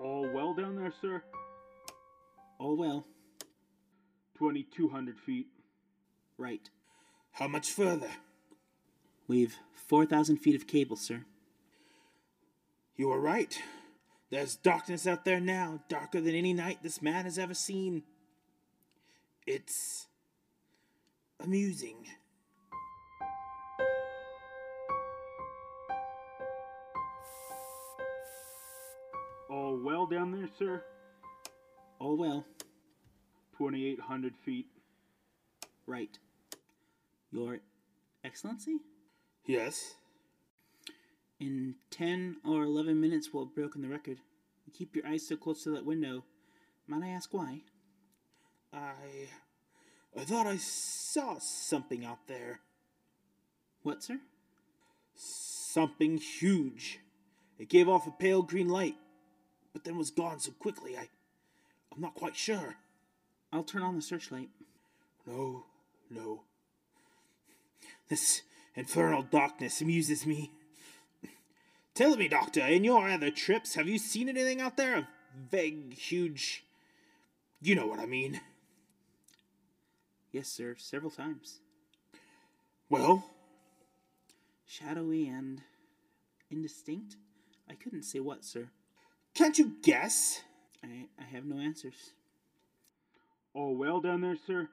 All 0.00 0.30
well 0.32 0.54
down 0.54 0.76
there, 0.76 0.92
sir? 1.00 1.22
Oh, 2.58 2.74
well. 2.74 3.06
2,200 4.38 5.18
feet. 5.18 5.48
Right. 6.38 6.68
How 7.32 7.48
much 7.48 7.70
further? 7.70 8.10
We've 9.30 9.56
4,000 9.86 10.38
feet 10.38 10.56
of 10.56 10.66
cable, 10.66 10.96
sir. 10.96 11.24
You 12.96 13.12
are 13.12 13.20
right. 13.20 13.56
There's 14.28 14.56
darkness 14.56 15.06
out 15.06 15.24
there 15.24 15.38
now, 15.38 15.84
darker 15.88 16.20
than 16.20 16.34
any 16.34 16.52
night 16.52 16.78
this 16.82 17.00
man 17.00 17.26
has 17.26 17.38
ever 17.38 17.54
seen. 17.54 18.02
It's 19.46 20.08
amusing. 21.38 22.08
All 29.48 29.80
well 29.80 30.06
down 30.06 30.32
there, 30.32 30.48
sir? 30.58 30.82
Oh, 32.00 32.16
well. 32.16 32.44
2,800 33.58 34.34
feet. 34.44 34.66
Right. 35.86 36.18
Your 37.30 37.60
Excellency? 38.24 38.80
Yes. 39.50 39.96
In 41.40 41.74
10 41.90 42.36
or 42.48 42.62
11 42.62 43.00
minutes, 43.00 43.30
we'll 43.32 43.46
have 43.46 43.54
broken 43.54 43.82
the 43.82 43.88
record. 43.88 44.18
You 44.64 44.72
keep 44.72 44.94
your 44.94 45.04
eyes 45.04 45.26
so 45.26 45.34
close 45.34 45.64
to 45.64 45.70
that 45.70 45.84
window. 45.84 46.22
Might 46.86 47.02
I 47.02 47.08
ask 47.08 47.34
why? 47.34 47.62
I. 48.72 48.92
I 50.16 50.24
thought 50.24 50.46
I 50.46 50.56
saw 50.56 51.38
something 51.40 52.04
out 52.04 52.28
there. 52.28 52.60
What, 53.82 54.04
sir? 54.04 54.20
Something 55.16 56.18
huge. 56.18 57.00
It 57.58 57.68
gave 57.68 57.88
off 57.88 58.06
a 58.06 58.12
pale 58.12 58.42
green 58.42 58.68
light, 58.68 58.94
but 59.72 59.82
then 59.82 59.98
was 59.98 60.12
gone 60.12 60.38
so 60.38 60.52
quickly 60.52 60.96
I. 60.96 61.08
I'm 61.92 62.00
not 62.00 62.14
quite 62.14 62.36
sure. 62.36 62.76
I'll 63.52 63.64
turn 63.64 63.82
on 63.82 63.96
the 63.96 64.02
searchlight. 64.02 64.50
No, 65.26 65.64
no. 66.08 66.42
This 68.08 68.42
infernal 68.74 69.22
darkness 69.22 69.80
amuses 69.80 70.26
me. 70.26 70.52
Tell 71.94 72.16
me, 72.16 72.28
Doctor, 72.28 72.60
in 72.60 72.84
your 72.84 73.08
other 73.08 73.30
trips, 73.30 73.74
have 73.74 73.88
you 73.88 73.98
seen 73.98 74.28
anything 74.28 74.60
out 74.60 74.76
there? 74.76 74.96
A 74.96 75.08
vague, 75.50 75.94
huge. 75.94 76.64
You 77.60 77.74
know 77.74 77.86
what 77.86 77.98
I 77.98 78.06
mean. 78.06 78.40
Yes, 80.32 80.48
sir, 80.48 80.76
several 80.78 81.10
times. 81.10 81.58
Well, 82.88 83.24
Shadowy 84.66 85.26
and 85.26 85.62
indistinct? 86.50 87.16
I 87.68 87.74
couldn't 87.74 88.04
say 88.04 88.20
what, 88.20 88.44
sir. 88.44 88.68
can't 89.34 89.58
you 89.58 89.74
guess? 89.82 90.42
I, 90.82 91.06
I 91.18 91.24
have 91.24 91.44
no 91.44 91.58
answers. 91.58 92.12
All 93.52 93.74
well 93.74 94.00
down 94.00 94.20
there, 94.20 94.36
sir? 94.46 94.68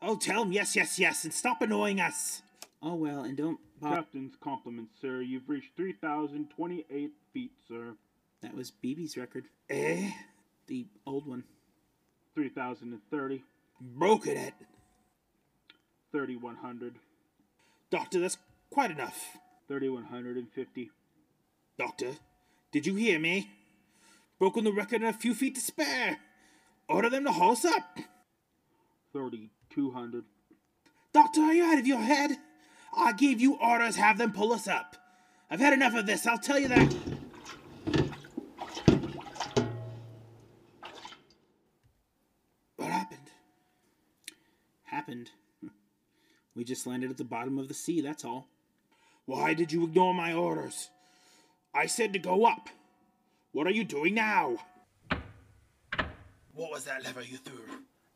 Oh, 0.00 0.16
tell 0.16 0.42
him 0.42 0.52
yes, 0.52 0.74
yes, 0.74 0.98
yes, 0.98 1.22
and 1.22 1.32
stop 1.32 1.62
annoying 1.62 2.00
us. 2.00 2.42
Oh, 2.82 2.94
well, 2.94 3.22
and 3.22 3.36
don't. 3.36 3.60
Bob. 3.80 3.94
Captain's 3.94 4.34
compliments, 4.42 4.94
sir. 5.00 5.20
You've 5.20 5.48
reached 5.48 5.76
3,028 5.76 7.12
feet, 7.32 7.52
sir. 7.68 7.94
That 8.42 8.56
was 8.56 8.72
Beebe's 8.72 9.16
record. 9.16 9.44
Eh? 9.70 10.10
The 10.66 10.86
old 11.06 11.26
one. 11.26 11.44
3,030. 12.34 13.44
Broken 13.80 14.36
it. 14.36 14.38
at. 14.38 14.54
3,100. 16.10 16.94
Doctor, 17.90 18.20
that's 18.20 18.38
quite 18.70 18.90
enough. 18.90 19.36
3150. 19.68 20.90
Doctor, 21.78 22.12
did 22.72 22.86
you 22.86 22.94
hear 22.96 23.18
me? 23.18 23.50
Broken 24.38 24.64
the 24.64 24.72
record 24.72 25.02
in 25.02 25.08
a 25.08 25.12
few 25.12 25.34
feet 25.34 25.54
to 25.54 25.60
spare. 25.60 26.18
Order 26.88 27.10
them 27.10 27.24
to 27.24 27.32
haul 27.32 27.52
us 27.52 27.64
up. 27.64 27.98
3200. 29.12 30.24
Doctor, 31.12 31.42
are 31.42 31.52
you 31.52 31.64
out 31.64 31.78
of 31.78 31.86
your 31.86 32.00
head? 32.00 32.38
I 32.94 33.12
gave 33.12 33.40
you 33.40 33.54
orders, 33.56 33.96
have 33.96 34.18
them 34.18 34.32
pull 34.32 34.52
us 34.52 34.68
up. 34.68 34.96
I've 35.50 35.60
had 35.60 35.72
enough 35.72 35.94
of 35.94 36.06
this, 36.06 36.26
I'll 36.26 36.38
tell 36.38 36.58
you 36.58 36.68
that. 36.68 36.94
What 42.76 42.90
happened? 42.90 43.30
Happened. 44.84 45.30
We 46.54 46.64
just 46.64 46.86
landed 46.86 47.10
at 47.10 47.16
the 47.16 47.24
bottom 47.24 47.58
of 47.58 47.68
the 47.68 47.74
sea, 47.74 48.02
that's 48.02 48.26
all. 48.26 48.46
Why 49.24 49.54
did 49.54 49.72
you 49.72 49.84
ignore 49.84 50.12
my 50.12 50.34
orders? 50.34 50.90
I 51.74 51.86
said 51.86 52.12
to 52.12 52.18
go 52.18 52.44
up. 52.44 52.68
What 53.52 53.66
are 53.66 53.70
you 53.70 53.84
doing 53.84 54.14
now? 54.14 54.58
What 56.54 56.70
was 56.70 56.84
that 56.84 57.04
lever 57.04 57.22
you 57.22 57.38
threw? 57.38 57.64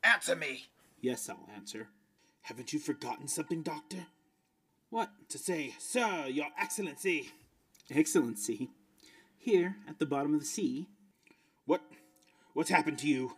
Answer 0.05 0.37
me! 0.37 0.67
Yes, 1.01 1.31
I'll 1.31 1.49
answer. 1.55 1.89
Haven't 2.43 2.75
you 2.75 2.79
forgotten 2.79 3.27
something, 3.27 3.63
Doctor? 3.63 4.07
What? 4.97 5.11
To 5.29 5.37
say, 5.37 5.75
Sir, 5.79 6.25
Your 6.29 6.47
Excellency. 6.59 7.29
Excellency. 7.95 8.71
Here, 9.37 9.77
at 9.87 9.99
the 9.99 10.07
bottom 10.07 10.33
of 10.33 10.41
the 10.41 10.47
sea, 10.47 10.87
What? 11.67 11.83
What's 12.55 12.71
happened 12.71 12.99
to 13.01 13.07
you? 13.07 13.37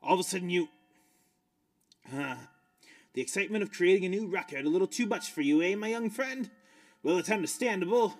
All 0.00 0.14
of 0.14 0.20
a 0.20 0.22
sudden 0.22 0.48
you. 0.48 0.68
Huh. 2.08 2.36
The 3.14 3.20
excitement 3.20 3.64
of 3.64 3.72
creating 3.72 4.04
a 4.04 4.08
new 4.10 4.28
record 4.28 4.64
a 4.64 4.68
little 4.68 4.86
too 4.86 5.06
much 5.06 5.32
for 5.32 5.40
you, 5.40 5.60
eh, 5.60 5.74
my 5.74 5.88
young 5.88 6.08
friend? 6.08 6.48
Well, 7.02 7.18
it's 7.18 7.32
understandable. 7.32 8.14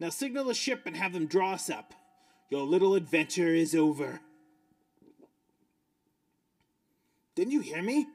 Now 0.00 0.08
signal 0.08 0.46
the 0.46 0.54
ship 0.54 0.84
and 0.86 0.96
have 0.96 1.12
them 1.12 1.26
draw 1.26 1.52
us 1.52 1.68
up. 1.68 1.92
Your 2.48 2.62
little 2.62 2.94
adventure 2.94 3.54
is 3.54 3.74
over. 3.74 4.20
Didn't 7.34 7.52
you 7.52 7.60
hear 7.60 7.82
me? 7.82 8.06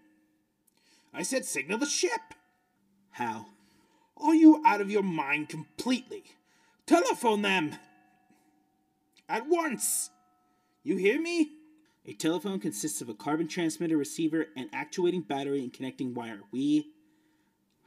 I 1.14 1.22
said 1.22 1.46
signal 1.46 1.78
the 1.78 1.86
ship. 1.86 2.34
how? 3.12 3.46
Are 4.22 4.36
you 4.36 4.62
out 4.66 4.82
of 4.82 4.92
your 4.92 5.04
mind 5.04 5.50
completely? 5.50 6.24
Telephone 6.86 7.42
them! 7.42 7.76
At 9.28 9.48
once! 9.48 10.10
You 10.84 10.98
hear 10.98 11.22
me? 11.22 11.52
A 12.06 12.14
telephone 12.14 12.60
consists 12.60 13.02
of 13.02 13.10
a 13.10 13.14
carbon 13.14 13.48
transmitter, 13.48 13.96
receiver, 13.96 14.48
and 14.56 14.70
actuating 14.74 15.22
battery 15.22 15.60
and 15.60 15.72
connecting 15.72 16.14
wire. 16.14 16.40
We 16.52 16.90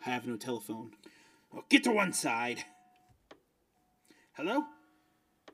have 0.00 0.26
no 0.26 0.36
telephone. 0.36 0.92
Oh, 1.54 1.64
get 1.68 1.84
to 1.84 1.90
one 1.90 2.12
side. 2.12 2.64
Hello? 4.34 4.64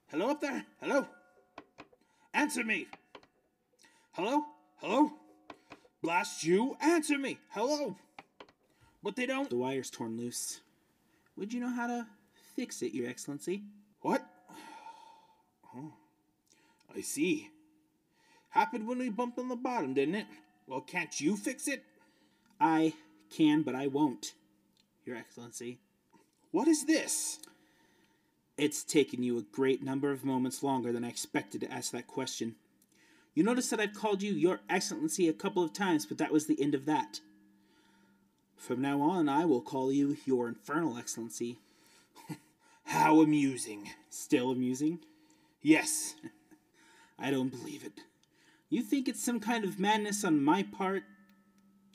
Hello 0.08 0.30
up 0.30 0.40
there? 0.40 0.64
Hello? 0.80 1.06
Answer 2.35 2.64
me. 2.64 2.87
Hello? 4.12 4.42
Hello? 4.76 5.12
Blast 6.02 6.44
you, 6.44 6.76
answer 6.80 7.18
me. 7.18 7.38
Hello? 7.50 7.97
But 9.02 9.16
they 9.16 9.26
don't. 9.26 9.50
The 9.50 9.56
wire's 9.56 9.90
torn 9.90 10.16
loose. 10.16 10.61
Would 11.38 11.52
you 11.52 11.61
know 11.61 11.71
how 11.71 11.87
to 11.87 12.07
fix 12.57 12.83
it, 12.83 12.92
Your 12.92 13.09
Excellency? 13.09 13.62
What? 14.00 14.26
Oh, 15.76 15.92
I 16.97 17.00
see. 17.00 17.49
Happened 18.50 18.88
when 18.88 18.99
we 18.99 19.09
bumped 19.09 19.38
on 19.38 19.48
the 19.48 19.55
bottom, 19.55 19.94
didn't 19.94 20.16
it? 20.16 20.27
Well, 20.66 20.81
can't 20.81 21.20
you 21.20 21.37
fix 21.37 21.68
it? 21.68 21.85
I 22.61 22.92
can, 23.31 23.62
but 23.62 23.77
I 23.77 23.87
won't, 23.87 24.35
Your 25.05 25.16
Excellency. 25.16 25.79
What 26.51 26.66
is 26.66 26.87
this? 26.87 27.38
It's 28.57 28.83
taken 28.83 29.22
you 29.22 29.38
a 29.38 29.42
great 29.42 29.81
number 29.81 30.11
of 30.11 30.24
moments 30.24 30.64
longer 30.64 30.90
than 30.90 31.05
I 31.05 31.09
expected 31.09 31.61
to 31.61 31.72
ask 31.72 31.92
that 31.92 32.09
question. 32.09 32.57
You 33.35 33.44
notice 33.44 33.70
that 33.70 33.79
I've 33.79 33.94
called 33.94 34.22
you 34.22 34.33
Your 34.33 34.59
Excellency 34.68 35.29
a 35.29 35.33
couple 35.33 35.62
of 35.62 35.72
times, 35.72 36.05
but 36.05 36.18
that 36.18 36.33
was 36.33 36.46
the 36.46 36.61
end 36.61 36.74
of 36.74 36.85
that. 36.87 37.20
From 38.59 38.83
now 38.83 39.01
on, 39.01 39.29
I 39.29 39.44
will 39.44 39.62
call 39.62 39.92
you 39.92 40.16
Your 40.27 40.49
Infernal 40.49 40.99
Excellency. 40.99 41.59
How 42.85 43.21
amusing. 43.21 43.88
Still 44.11 44.51
amusing? 44.51 44.99
Yes. 45.62 46.16
I 47.18 47.31
don't 47.31 47.51
believe 47.51 47.85
it. 47.85 48.01
You 48.68 48.83
think 48.83 49.09
it's 49.09 49.25
some 49.25 49.38
kind 49.40 49.64
of 49.64 49.79
madness 49.79 50.25
on 50.25 50.42
my 50.42 50.64
part 50.64 51.05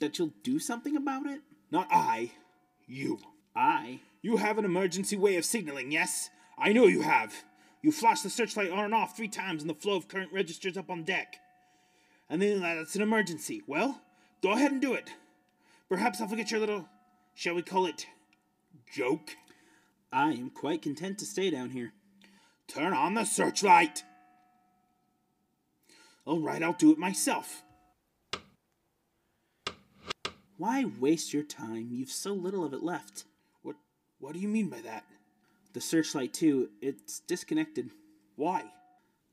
that 0.00 0.18
you'll 0.18 0.32
do 0.42 0.58
something 0.58 0.96
about 0.96 1.26
it? 1.26 1.42
Not 1.70 1.86
I. 1.90 2.32
You. 2.86 3.18
I? 3.54 4.00
You 4.22 4.38
have 4.38 4.56
an 4.56 4.64
emergency 4.64 5.16
way 5.16 5.36
of 5.36 5.44
signaling, 5.44 5.92
yes? 5.92 6.30
I 6.58 6.72
know 6.72 6.86
you 6.86 7.02
have. 7.02 7.44
You 7.82 7.92
flash 7.92 8.22
the 8.22 8.30
searchlight 8.30 8.70
on 8.70 8.86
and 8.86 8.94
off 8.94 9.16
three 9.16 9.28
times 9.28 9.62
and 9.62 9.68
the 9.68 9.74
flow 9.74 9.96
of 9.96 10.08
current 10.08 10.32
registers 10.32 10.78
up 10.78 10.90
on 10.90 11.04
deck. 11.04 11.36
And 12.30 12.40
then 12.40 12.62
that's 12.62 12.96
an 12.96 13.02
emergency. 13.02 13.62
Well, 13.66 14.00
go 14.42 14.52
ahead 14.52 14.72
and 14.72 14.80
do 14.80 14.94
it. 14.94 15.12
Perhaps 15.88 16.20
I'll 16.20 16.28
forget 16.28 16.50
your 16.50 16.60
little, 16.60 16.88
shall 17.34 17.54
we 17.54 17.62
call 17.62 17.86
it, 17.86 18.06
joke? 18.92 19.36
I 20.12 20.32
am 20.32 20.50
quite 20.50 20.82
content 20.82 21.18
to 21.18 21.26
stay 21.26 21.50
down 21.50 21.70
here. 21.70 21.92
Turn 22.68 22.92
on 22.92 23.14
the 23.14 23.24
searchlight. 23.24 24.02
All 26.24 26.40
right, 26.40 26.62
I'll 26.62 26.72
do 26.72 26.90
it 26.92 26.98
myself. 26.98 27.62
Why 30.56 30.84
waste 30.84 31.34
your 31.34 31.42
time? 31.42 31.88
You've 31.90 32.10
so 32.10 32.32
little 32.32 32.64
of 32.64 32.72
it 32.72 32.82
left. 32.82 33.24
What 33.62 33.76
what 34.18 34.32
do 34.32 34.38
you 34.38 34.48
mean 34.48 34.68
by 34.70 34.80
that? 34.82 35.04
The 35.74 35.80
searchlight, 35.80 36.32
too, 36.32 36.70
it's 36.80 37.18
disconnected. 37.18 37.90
Why? 38.36 38.62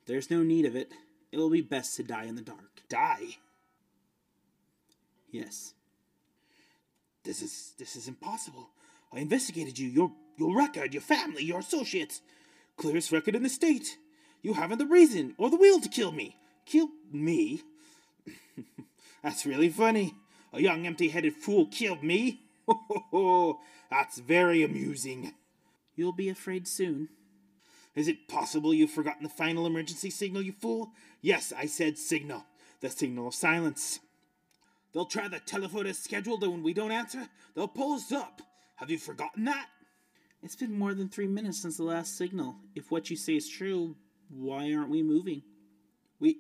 There's 0.08 0.32
no 0.32 0.42
need 0.42 0.66
of 0.66 0.76
it. 0.76 0.92
It 1.32 1.38
will 1.38 1.52
be 1.52 1.62
best 1.62 1.96
to 1.98 2.04
die 2.04 2.24
in 2.24 2.36
the 2.36 2.42
dark. 2.42 2.82
Die? 2.90 3.38
Yes. 5.30 5.76
This 7.24 7.42
is 7.42 7.74
this 7.78 7.96
is 7.96 8.08
impossible. 8.08 8.70
I 9.14 9.20
investigated 9.20 9.78
you, 9.78 9.88
your 9.88 10.12
your 10.38 10.56
record, 10.56 10.94
your 10.94 11.02
family, 11.02 11.44
your 11.44 11.60
associates. 11.60 12.22
Clearest 12.78 13.12
record 13.12 13.36
in 13.36 13.44
the 13.44 13.50
state. 13.50 13.98
You 14.42 14.54
haven't 14.54 14.80
the 14.80 14.86
reason 14.86 15.36
or 15.38 15.50
the 15.50 15.58
will 15.58 15.80
to 15.82 15.90
kill 15.90 16.12
me. 16.12 16.38
Kill 16.66 16.90
me? 17.12 17.62
That's 19.24 19.46
really 19.46 19.70
funny. 19.70 20.16
A 20.54 20.62
young 20.62 20.86
empty-headed 20.88 21.36
fool 21.36 21.68
killed 21.68 22.04
me. 22.04 22.42
That's 23.92 24.20
very 24.20 24.64
amusing. 24.64 25.34
You'll 25.96 26.14
be 26.14 26.30
afraid 26.30 26.68
soon. 26.68 27.10
Is 27.94 28.08
it 28.08 28.28
possible 28.28 28.74
you've 28.74 28.90
forgotten 28.90 29.24
the 29.24 29.30
final 29.30 29.66
emergency 29.66 30.10
signal, 30.10 30.42
you 30.42 30.54
fool? 30.54 30.92
Yes, 31.22 31.54
I 31.56 31.66
said 31.66 31.98
signal. 31.98 32.46
The 32.80 32.90
signal 32.90 33.28
of 33.28 33.36
silence. 33.36 34.00
They'll 34.94 35.06
try 35.06 35.28
the 35.28 35.40
telephone 35.40 35.88
as 35.88 35.98
scheduled, 35.98 36.44
and 36.44 36.52
when 36.52 36.64
we 36.64 36.74
don't 36.74 36.92
answer, 36.92 37.28
they'll 37.56 37.68
pull 37.68 37.94
us 37.94 38.12
up. 38.12 38.42
Have 38.76 38.90
you 38.90 38.98
forgotten 38.98 39.46
that? 39.46 39.68
It's 40.44 40.56
been 40.56 40.78
more 40.78 40.94
than 40.94 41.08
three 41.08 41.28
minutes 41.28 41.62
since 41.62 41.78
the 41.78 41.84
last 41.84 42.18
signal. 42.18 42.56
If 42.76 42.92
what 42.92 43.10
you 43.10 43.16
say 43.16 43.36
is 43.36 43.48
true, 43.48 43.96
why 44.30 44.74
aren't 44.74 44.90
we 44.90 45.04
moving? 45.04 45.44
We. 46.20 46.40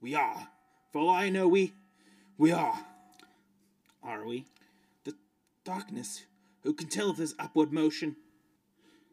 We 0.00 0.14
are. 0.14 0.48
For 0.92 1.00
all 1.00 1.10
I 1.10 1.30
know, 1.30 1.48
we. 1.48 1.72
We 2.38 2.52
are. 2.52 2.86
Are 4.02 4.24
we? 4.24 4.46
The 5.04 5.14
darkness. 5.64 6.22
Who 6.62 6.72
can 6.74 6.88
tell 6.88 7.10
if 7.10 7.16
there's 7.16 7.34
upward 7.38 7.72
motion? 7.72 8.16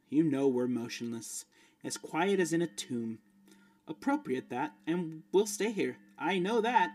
You 0.09 0.23
know 0.23 0.47
we're 0.47 0.67
motionless, 0.67 1.45
as 1.83 1.97
quiet 1.97 2.39
as 2.39 2.53
in 2.53 2.61
a 2.61 2.67
tomb. 2.67 3.19
Appropriate 3.87 4.49
that, 4.49 4.73
and 4.85 5.23
we'll 5.31 5.47
stay 5.47 5.71
here. 5.71 5.97
I 6.17 6.39
know 6.39 6.61
that. 6.61 6.91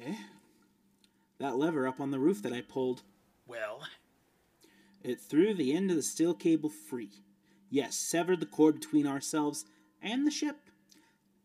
Eh? 0.00 0.14
That 1.38 1.56
lever 1.56 1.86
up 1.86 2.00
on 2.00 2.10
the 2.10 2.18
roof 2.18 2.42
that 2.42 2.52
I 2.52 2.60
pulled, 2.60 3.02
Well, 3.46 3.80
it 5.02 5.20
threw 5.20 5.54
the 5.54 5.74
end 5.74 5.90
of 5.90 5.96
the 5.96 6.02
steel 6.02 6.34
cable 6.34 6.70
free. 6.70 7.10
Yes, 7.68 7.96
severed 7.96 8.40
the 8.40 8.46
cord 8.46 8.80
between 8.80 9.06
ourselves 9.06 9.64
and 10.00 10.26
the 10.26 10.30
ship 10.30 10.56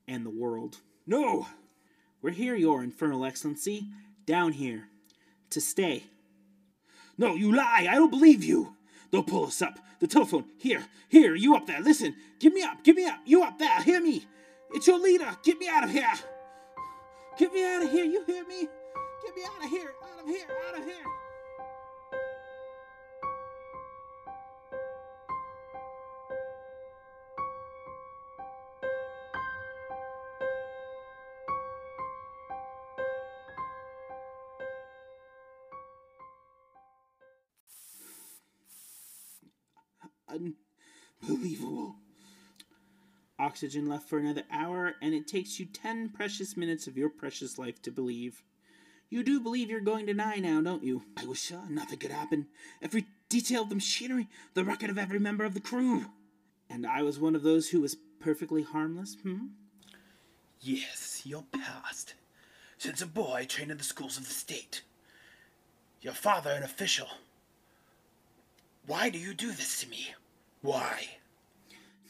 and 0.07 0.25
the 0.25 0.29
world. 0.29 0.77
No! 1.05 1.47
We're 2.21 2.31
here, 2.31 2.55
Your 2.55 2.83
Infernal 2.83 3.25
Excellency, 3.25 3.87
down 4.25 4.53
here, 4.53 4.89
to 5.49 5.61
stay. 5.61 6.03
No, 7.17 7.35
you 7.35 7.55
lie! 7.55 7.87
I 7.89 7.95
don't 7.95 8.09
believe 8.09 8.43
you! 8.43 8.75
They'll 9.11 9.23
pull 9.23 9.45
us 9.45 9.61
up. 9.61 9.79
The 9.99 10.07
telephone. 10.07 10.45
Here, 10.57 10.85
here, 11.09 11.33
you 11.35 11.55
up 11.55 11.65
there. 11.65 11.81
Listen. 11.81 12.15
give 12.39 12.53
me 12.53 12.61
up. 12.61 12.83
give 12.83 12.95
me 12.95 13.05
up. 13.05 13.19
You 13.25 13.43
up 13.43 13.57
there. 13.57 13.81
Hear 13.81 14.01
me. 14.01 14.25
It's 14.73 14.85
your 14.85 14.99
leader. 14.99 15.35
Get 15.43 15.59
me 15.59 15.67
out 15.69 15.85
of 15.85 15.91
here. 15.91 16.13
Get 17.37 17.53
me 17.53 17.63
out 17.63 17.83
of 17.83 17.91
here. 17.91 18.05
You 18.05 18.23
hear 18.25 18.43
me? 18.45 18.67
Get 19.23 19.35
me 19.35 19.43
out 19.43 19.63
of 19.63 19.69
here. 19.69 19.93
Out 20.03 20.23
of 20.23 20.27
here. 20.27 20.47
Out 20.69 20.79
of 20.79 20.85
here. 20.85 21.05
Unbelievable. 41.21 41.96
Oxygen 43.47 43.87
left 43.87 44.09
for 44.09 44.19
another 44.19 44.43
hour, 44.51 44.95
and 45.01 45.13
it 45.13 45.25
takes 45.25 45.57
you 45.57 45.65
ten 45.65 46.09
precious 46.09 46.57
minutes 46.57 46.85
of 46.85 46.97
your 46.97 47.09
precious 47.09 47.57
life 47.57 47.81
to 47.81 47.89
believe. 47.89 48.43
You 49.09 49.23
do 49.23 49.39
believe 49.39 49.69
you're 49.69 49.79
going 49.79 50.05
to 50.07 50.13
die 50.13 50.39
now, 50.39 50.59
don't 50.59 50.83
you? 50.83 51.03
I 51.15 51.25
was 51.25 51.41
sure 51.41 51.63
nothing 51.69 51.99
could 51.99 52.11
happen. 52.11 52.47
Every 52.81 53.05
detail 53.29 53.61
of 53.61 53.69
the 53.69 53.75
machinery, 53.75 54.27
the 54.53 54.65
record 54.65 54.89
of 54.89 54.97
every 54.97 55.17
member 55.17 55.45
of 55.45 55.53
the 55.53 55.61
crew. 55.61 56.07
And 56.69 56.85
I 56.85 57.03
was 57.03 57.19
one 57.19 57.37
of 57.37 57.43
those 57.43 57.69
who 57.69 57.79
was 57.79 57.95
perfectly 58.19 58.63
harmless, 58.63 59.15
hmm? 59.23 59.45
Yes, 60.59 61.21
your 61.23 61.45
past. 61.53 62.15
Since 62.77 63.01
a 63.01 63.07
boy 63.07 63.45
trained 63.47 63.71
in 63.71 63.77
the 63.77 63.83
schools 63.85 64.17
of 64.17 64.27
the 64.27 64.33
state. 64.33 64.81
Your 66.01 66.13
father 66.13 66.51
an 66.51 66.63
official. 66.63 67.07
Why 68.85 69.09
do 69.09 69.17
you 69.17 69.33
do 69.33 69.53
this 69.53 69.79
to 69.79 69.87
me? 69.87 70.07
Why? 70.61 71.07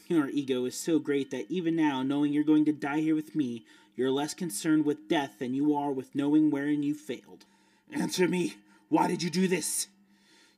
Your 0.07 0.29
ego 0.29 0.63
is 0.65 0.75
so 0.75 0.99
great 0.99 1.31
that 1.31 1.51
even 1.51 1.75
now, 1.75 2.01
knowing 2.01 2.31
you're 2.31 2.43
going 2.43 2.65
to 2.65 2.71
die 2.71 3.01
here 3.01 3.15
with 3.15 3.35
me, 3.35 3.65
you're 3.95 4.11
less 4.11 4.33
concerned 4.33 4.85
with 4.85 5.09
death 5.09 5.39
than 5.39 5.53
you 5.53 5.75
are 5.75 5.91
with 5.91 6.15
knowing 6.15 6.49
wherein 6.49 6.81
you 6.81 6.93
failed. 6.93 7.45
Answer 7.91 8.27
me. 8.27 8.55
Why 8.89 9.07
did 9.07 9.21
you 9.21 9.29
do 9.29 9.47
this? 9.49 9.87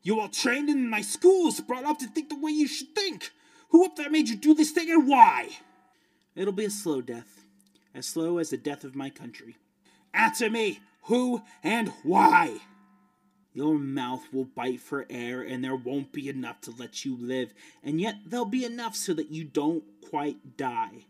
You 0.03 0.19
all 0.19 0.29
trained 0.29 0.69
in 0.69 0.89
my 0.89 1.01
schools, 1.01 1.59
brought 1.61 1.83
up 1.83 1.97
to 1.99 2.07
think 2.07 2.29
the 2.29 2.39
way 2.39 2.51
you 2.51 2.67
should 2.67 2.93
think. 2.93 3.31
Who 3.69 3.85
up 3.85 3.95
there 3.95 4.09
made 4.09 4.29
you 4.29 4.35
do 4.35 4.53
this 4.53 4.71
thing 4.71 4.91
and 4.91 5.07
why? 5.07 5.49
It'll 6.35 6.53
be 6.53 6.65
a 6.65 6.69
slow 6.69 7.01
death, 7.01 7.43
as 7.95 8.05
slow 8.05 8.37
as 8.37 8.51
the 8.51 8.57
death 8.57 8.83
of 8.83 8.95
my 8.95 9.09
country. 9.09 9.57
Answer 10.13 10.49
me. 10.49 10.79
Who 11.03 11.41
and 11.63 11.91
why? 12.03 12.59
Your 13.53 13.79
mouth 13.79 14.31
will 14.31 14.45
bite 14.45 14.79
for 14.79 15.05
air, 15.09 15.41
and 15.41 15.63
there 15.63 15.75
won't 15.75 16.11
be 16.11 16.29
enough 16.29 16.61
to 16.61 16.71
let 16.71 17.03
you 17.03 17.17
live, 17.17 17.53
and 17.83 17.99
yet 17.99 18.15
there'll 18.25 18.45
be 18.45 18.63
enough 18.63 18.95
so 18.95 19.13
that 19.13 19.31
you 19.31 19.43
don't 19.43 19.83
quite 20.09 20.57
die. 20.57 21.05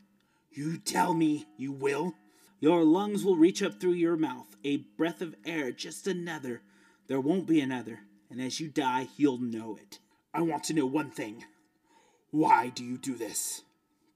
You 0.52 0.78
tell 0.78 1.14
me 1.14 1.48
you 1.58 1.72
will? 1.72 2.16
Your 2.60 2.84
lungs 2.84 3.24
will 3.24 3.36
reach 3.36 3.62
up 3.62 3.80
through 3.80 3.94
your 3.94 4.18
mouth, 4.18 4.56
a 4.64 4.78
breath 4.78 5.22
of 5.22 5.36
air, 5.46 5.72
just 5.72 6.08
another. 6.08 6.62
There 7.08 7.22
won't 7.22 7.48
be 7.48 7.60
another, 7.60 8.00
and 8.30 8.42
as 8.42 8.60
you 8.60 8.68
die, 8.68 9.08
you'll 9.18 9.38
know 9.38 9.78
it. 9.82 10.00
I 10.34 10.42
want 10.42 10.64
to 10.66 10.74
know 10.74 10.86
one 10.86 11.12
thing. 11.12 11.46
Why 12.32 12.70
do 12.70 12.84
you 12.84 12.98
do 12.98 13.16
this? 13.16 13.64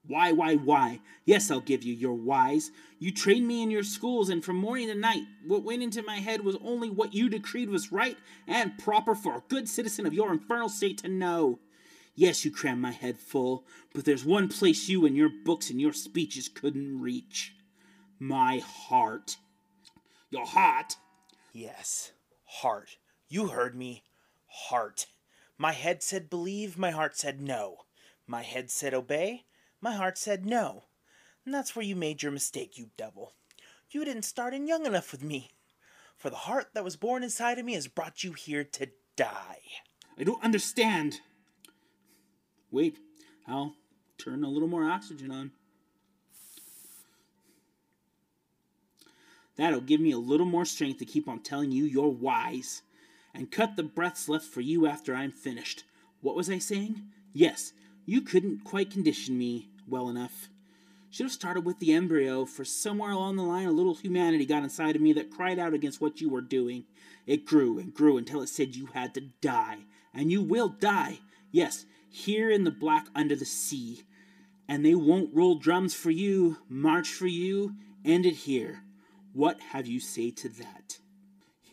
Why, 0.05 0.33
why, 0.33 0.55
why? 0.55 0.99
Yes, 1.25 1.49
I'll 1.49 1.61
give 1.61 1.83
you 1.83 1.93
your 1.93 2.13
whys. 2.13 2.71
You 2.99 3.11
trained 3.13 3.47
me 3.47 3.63
in 3.63 3.71
your 3.71 3.83
schools, 3.83 4.29
and 4.29 4.43
from 4.43 4.57
morning 4.57 4.87
to 4.87 4.95
night, 4.95 5.23
what 5.47 5.63
went 5.63 5.81
into 5.81 6.03
my 6.03 6.17
head 6.17 6.43
was 6.43 6.57
only 6.61 6.89
what 6.89 7.13
you 7.13 7.29
decreed 7.29 7.69
was 7.69 7.91
right 7.91 8.17
and 8.45 8.77
proper 8.77 9.15
for 9.15 9.37
a 9.37 9.43
good 9.47 9.69
citizen 9.69 10.05
of 10.05 10.13
your 10.13 10.31
infernal 10.31 10.67
state 10.67 10.97
to 10.99 11.07
know. 11.07 11.59
Yes, 12.15 12.43
you 12.43 12.51
crammed 12.51 12.81
my 12.81 12.91
head 12.91 13.17
full, 13.17 13.65
but 13.93 14.03
there's 14.03 14.25
one 14.25 14.49
place 14.49 14.89
you 14.89 15.05
and 15.05 15.15
your 15.15 15.29
books 15.45 15.69
and 15.69 15.79
your 15.79 15.93
speeches 15.93 16.49
couldn't 16.49 16.99
reach 16.99 17.55
my 18.19 18.59
heart. 18.59 19.37
Your 20.29 20.45
heart? 20.45 20.97
Yes, 21.53 22.11
heart. 22.43 22.97
You 23.29 23.47
heard 23.47 23.75
me. 23.75 24.03
Heart. 24.47 25.07
My 25.57 25.71
head 25.71 26.03
said 26.03 26.29
believe, 26.29 26.77
my 26.77 26.91
heart 26.91 27.17
said 27.17 27.41
no. 27.41 27.77
My 28.27 28.43
head 28.43 28.69
said 28.69 28.93
obey, 28.93 29.45
my 29.83 29.91
heart 29.91 30.17
said 30.17 30.45
no. 30.45 30.85
And 31.45 31.53
that's 31.53 31.75
where 31.75 31.83
you 31.83 31.97
made 31.97 32.23
your 32.23 32.31
mistake, 32.31 32.77
you 32.77 32.91
devil. 32.95 33.33
You 33.91 34.05
didn't 34.05 34.23
start 34.23 34.53
in 34.53 34.65
young 34.65 34.85
enough 34.85 35.11
with 35.11 35.21
me. 35.21 35.51
For 36.15 36.29
the 36.29 36.37
heart 36.37 36.69
that 36.73 36.85
was 36.85 36.95
born 36.95 37.21
inside 37.21 37.59
of 37.59 37.65
me 37.65 37.73
has 37.73 37.89
brought 37.89 38.23
you 38.23 38.31
here 38.31 38.63
to 38.63 38.87
die. 39.17 39.59
I 40.17 40.23
don't 40.23 40.41
understand. 40.41 41.19
Wait, 42.71 42.97
I'll 43.45 43.75
turn 44.17 44.45
a 44.45 44.49
little 44.49 44.69
more 44.69 44.89
oxygen 44.89 45.31
on. 45.31 45.51
That'll 49.57 49.81
give 49.81 49.99
me 49.99 50.11
a 50.11 50.17
little 50.17 50.45
more 50.45 50.65
strength 50.65 50.99
to 50.99 51.05
keep 51.05 51.27
on 51.27 51.39
telling 51.39 51.73
you 51.73 51.83
you're 51.83 52.07
wise. 52.07 52.83
And 53.35 53.51
cut 53.51 53.75
the 53.75 53.83
breaths 53.83 54.29
left 54.29 54.45
for 54.45 54.61
you 54.61 54.87
after 54.87 55.13
I'm 55.13 55.31
finished. 55.31 55.83
What 56.21 56.35
was 56.35 56.49
I 56.49 56.59
saying? 56.59 57.01
Yes, 57.33 57.73
you 58.05 58.21
couldn't 58.21 58.63
quite 58.63 58.89
condition 58.89 59.37
me 59.37 59.67
well 59.87 60.09
enough. 60.09 60.49
Should 61.09 61.25
have 61.25 61.31
started 61.31 61.63
with 61.63 61.79
the 61.79 61.93
embryo, 61.93 62.45
for 62.45 62.65
somewhere 62.65 63.11
along 63.11 63.35
the 63.35 63.43
line 63.43 63.67
a 63.67 63.71
little 63.71 63.93
humanity 63.93 64.45
got 64.45 64.63
inside 64.63 64.95
of 64.95 65.01
me 65.01 65.13
that 65.13 65.29
cried 65.29 65.59
out 65.59 65.73
against 65.73 66.01
what 66.01 66.19
you 66.19 66.29
were 66.29 66.41
doing. 66.41 66.85
It 67.27 67.45
grew 67.45 67.77
and 67.77 67.93
grew 67.93 68.17
until 68.17 68.41
it 68.41 68.49
said 68.49 68.75
you 68.75 68.87
had 68.87 69.13
to 69.13 69.21
die. 69.39 69.79
And 70.13 70.31
you 70.31 70.41
will 70.41 70.69
die. 70.69 71.19
Yes, 71.51 71.85
here 72.09 72.49
in 72.49 72.63
the 72.63 72.71
black 72.71 73.07
under 73.15 73.35
the 73.35 73.45
sea. 73.45 74.03
And 74.67 74.83
they 74.83 74.95
won't 74.95 75.35
roll 75.35 75.55
drums 75.55 75.93
for 75.93 76.09
you, 76.09 76.57
march 76.67 77.09
for 77.09 77.27
you, 77.27 77.75
end 78.03 78.25
it 78.25 78.35
here. 78.35 78.83
What 79.33 79.59
have 79.71 79.85
you 79.85 79.99
say 79.99 80.31
to 80.31 80.49
that? 80.49 80.99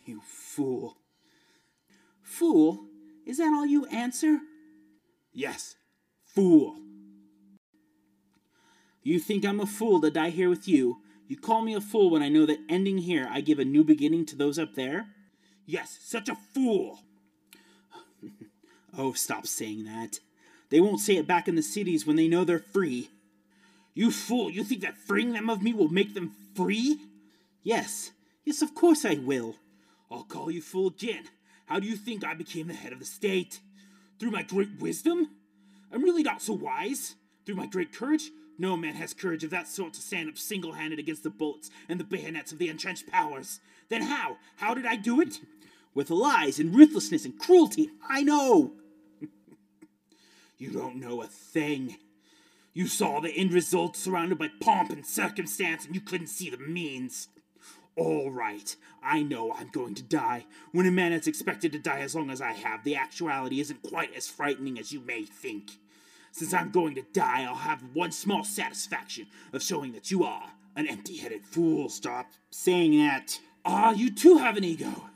You 0.05 0.21
fool. 0.23 0.97
Fool? 2.21 2.85
Is 3.25 3.37
that 3.37 3.53
all 3.53 3.65
you 3.65 3.85
answer? 3.87 4.39
Yes, 5.31 5.75
fool. 6.25 6.80
You 9.03 9.19
think 9.19 9.45
I'm 9.45 9.59
a 9.59 9.65
fool 9.65 9.99
to 10.01 10.11
die 10.11 10.29
here 10.29 10.49
with 10.49 10.67
you. 10.67 11.01
You 11.27 11.37
call 11.37 11.61
me 11.61 11.73
a 11.73 11.81
fool 11.81 12.09
when 12.09 12.21
I 12.21 12.29
know 12.29 12.45
that 12.45 12.59
ending 12.69 12.99
here 12.99 13.27
I 13.31 13.41
give 13.41 13.59
a 13.59 13.65
new 13.65 13.83
beginning 13.83 14.25
to 14.27 14.35
those 14.35 14.59
up 14.59 14.75
there? 14.75 15.07
Yes, 15.65 15.97
such 16.01 16.29
a 16.29 16.35
fool. 16.35 16.99
oh, 18.97 19.13
stop 19.13 19.47
saying 19.47 19.85
that. 19.85 20.19
They 20.69 20.79
won't 20.79 20.99
say 20.99 21.15
it 21.17 21.27
back 21.27 21.47
in 21.47 21.55
the 21.55 21.63
cities 21.63 22.05
when 22.05 22.15
they 22.15 22.27
know 22.27 22.43
they're 22.43 22.59
free. 22.59 23.09
You 23.93 24.11
fool, 24.11 24.49
you 24.49 24.63
think 24.63 24.81
that 24.81 24.97
freeing 24.97 25.33
them 25.33 25.49
of 25.49 25.61
me 25.61 25.73
will 25.73 25.89
make 25.89 26.13
them 26.13 26.33
free? 26.55 26.99
Yes, 27.63 28.11
yes, 28.45 28.61
of 28.61 28.75
course 28.75 29.05
I 29.05 29.15
will. 29.15 29.55
I'll 30.09 30.23
call 30.23 30.51
you 30.51 30.61
fool 30.61 30.87
again. 30.87 31.23
How 31.65 31.79
do 31.79 31.87
you 31.87 31.95
think 31.95 32.25
I 32.25 32.33
became 32.33 32.67
the 32.67 32.73
head 32.73 32.93
of 32.93 32.99
the 32.99 33.05
state? 33.05 33.59
Through 34.19 34.31
my 34.31 34.43
great 34.43 34.79
wisdom? 34.79 35.29
I'm 35.91 36.03
really 36.03 36.23
not 36.23 36.41
so 36.41 36.53
wise. 36.53 37.15
Through 37.45 37.55
my 37.55 37.65
great 37.65 37.93
courage? 37.93 38.29
No 38.61 38.77
man 38.77 38.93
has 38.93 39.15
courage 39.15 39.43
of 39.43 39.49
that 39.49 39.67
sort 39.67 39.95
to 39.95 40.01
stand 40.01 40.29
up 40.29 40.37
single 40.37 40.73
handed 40.73 40.99
against 40.99 41.23
the 41.23 41.31
bullets 41.31 41.71
and 41.89 41.99
the 41.99 42.03
bayonets 42.03 42.51
of 42.51 42.59
the 42.59 42.69
entrenched 42.69 43.07
powers. 43.07 43.59
Then 43.89 44.03
how? 44.03 44.37
How 44.57 44.75
did 44.75 44.85
I 44.85 44.97
do 44.97 45.19
it? 45.19 45.39
With 45.95 46.11
lies 46.11 46.59
and 46.59 46.75
ruthlessness 46.75 47.25
and 47.25 47.39
cruelty, 47.39 47.89
I 48.07 48.21
know. 48.21 48.73
you 50.59 50.69
don't 50.69 50.97
know 50.97 51.23
a 51.23 51.25
thing. 51.25 51.97
You 52.71 52.85
saw 52.85 53.19
the 53.19 53.31
end 53.31 53.51
result 53.51 53.97
surrounded 53.97 54.37
by 54.37 54.49
pomp 54.61 54.91
and 54.91 55.07
circumstance, 55.07 55.87
and 55.87 55.95
you 55.95 56.01
couldn't 56.01 56.27
see 56.27 56.51
the 56.51 56.57
means. 56.57 57.29
All 57.95 58.29
right, 58.29 58.75
I 59.01 59.23
know 59.23 59.53
I'm 59.53 59.69
going 59.69 59.95
to 59.95 60.03
die. 60.03 60.45
When 60.71 60.85
a 60.85 60.91
man 60.91 61.13
is 61.13 61.25
expected 61.25 61.71
to 61.71 61.79
die 61.79 62.01
as 62.01 62.13
long 62.13 62.29
as 62.29 62.41
I 62.41 62.51
have, 62.51 62.83
the 62.83 62.95
actuality 62.95 63.59
isn't 63.59 63.81
quite 63.81 64.15
as 64.15 64.27
frightening 64.27 64.77
as 64.77 64.91
you 64.91 64.99
may 64.99 65.23
think. 65.23 65.71
Since 66.31 66.53
I'm 66.53 66.71
going 66.71 66.95
to 66.95 67.03
die, 67.13 67.43
I'll 67.43 67.55
have 67.55 67.83
one 67.93 68.11
small 68.11 68.43
satisfaction 68.43 69.27
of 69.53 69.61
showing 69.61 69.91
that 69.93 70.11
you 70.11 70.23
are 70.23 70.51
an 70.75 70.87
empty 70.87 71.17
headed 71.17 71.45
fool. 71.45 71.89
Stop 71.89 72.27
saying 72.49 72.97
that. 72.97 73.39
Ah, 73.65 73.91
you 73.91 74.09
too 74.09 74.37
have 74.37 74.57
an 74.57 74.63
ego. 74.63 75.09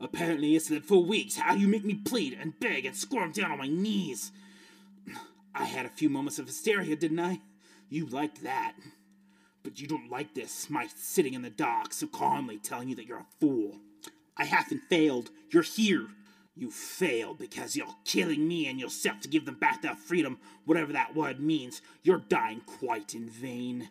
Apparently, 0.00 0.56
it's 0.56 0.68
that 0.68 0.84
for 0.84 1.02
weeks 1.02 1.36
how 1.36 1.54
you 1.54 1.68
make 1.68 1.84
me 1.84 1.94
plead 1.94 2.36
and 2.40 2.58
beg 2.58 2.86
and 2.86 2.96
squirm 2.96 3.32
down 3.32 3.50
on 3.50 3.58
my 3.58 3.68
knees. 3.68 4.32
I 5.54 5.64
had 5.64 5.84
a 5.84 5.90
few 5.90 6.08
moments 6.08 6.38
of 6.38 6.46
hysteria, 6.46 6.96
didn't 6.96 7.20
I? 7.20 7.40
You 7.88 8.06
liked 8.06 8.42
that. 8.42 8.74
But 9.62 9.80
you 9.80 9.86
don't 9.86 10.10
like 10.10 10.34
this, 10.34 10.70
my 10.70 10.88
sitting 10.96 11.34
in 11.34 11.42
the 11.42 11.50
dock 11.50 11.92
so 11.92 12.06
calmly 12.06 12.58
telling 12.58 12.88
you 12.88 12.96
that 12.96 13.06
you're 13.06 13.18
a 13.18 13.26
fool. 13.40 13.78
I 14.36 14.44
haven't 14.44 14.82
failed. 14.88 15.30
You're 15.50 15.62
here. 15.62 16.08
You 16.54 16.70
failed 16.70 17.38
because 17.38 17.76
you're 17.76 17.94
killing 18.04 18.46
me 18.46 18.66
and 18.66 18.78
yourself 18.78 19.20
to 19.20 19.28
give 19.28 19.46
them 19.46 19.54
back 19.54 19.80
their 19.80 19.94
freedom, 19.94 20.38
whatever 20.64 20.92
that 20.92 21.14
word 21.14 21.40
means. 21.40 21.80
You're 22.02 22.18
dying 22.18 22.60
quite 22.66 23.14
in 23.14 23.28
vain. 23.30 23.88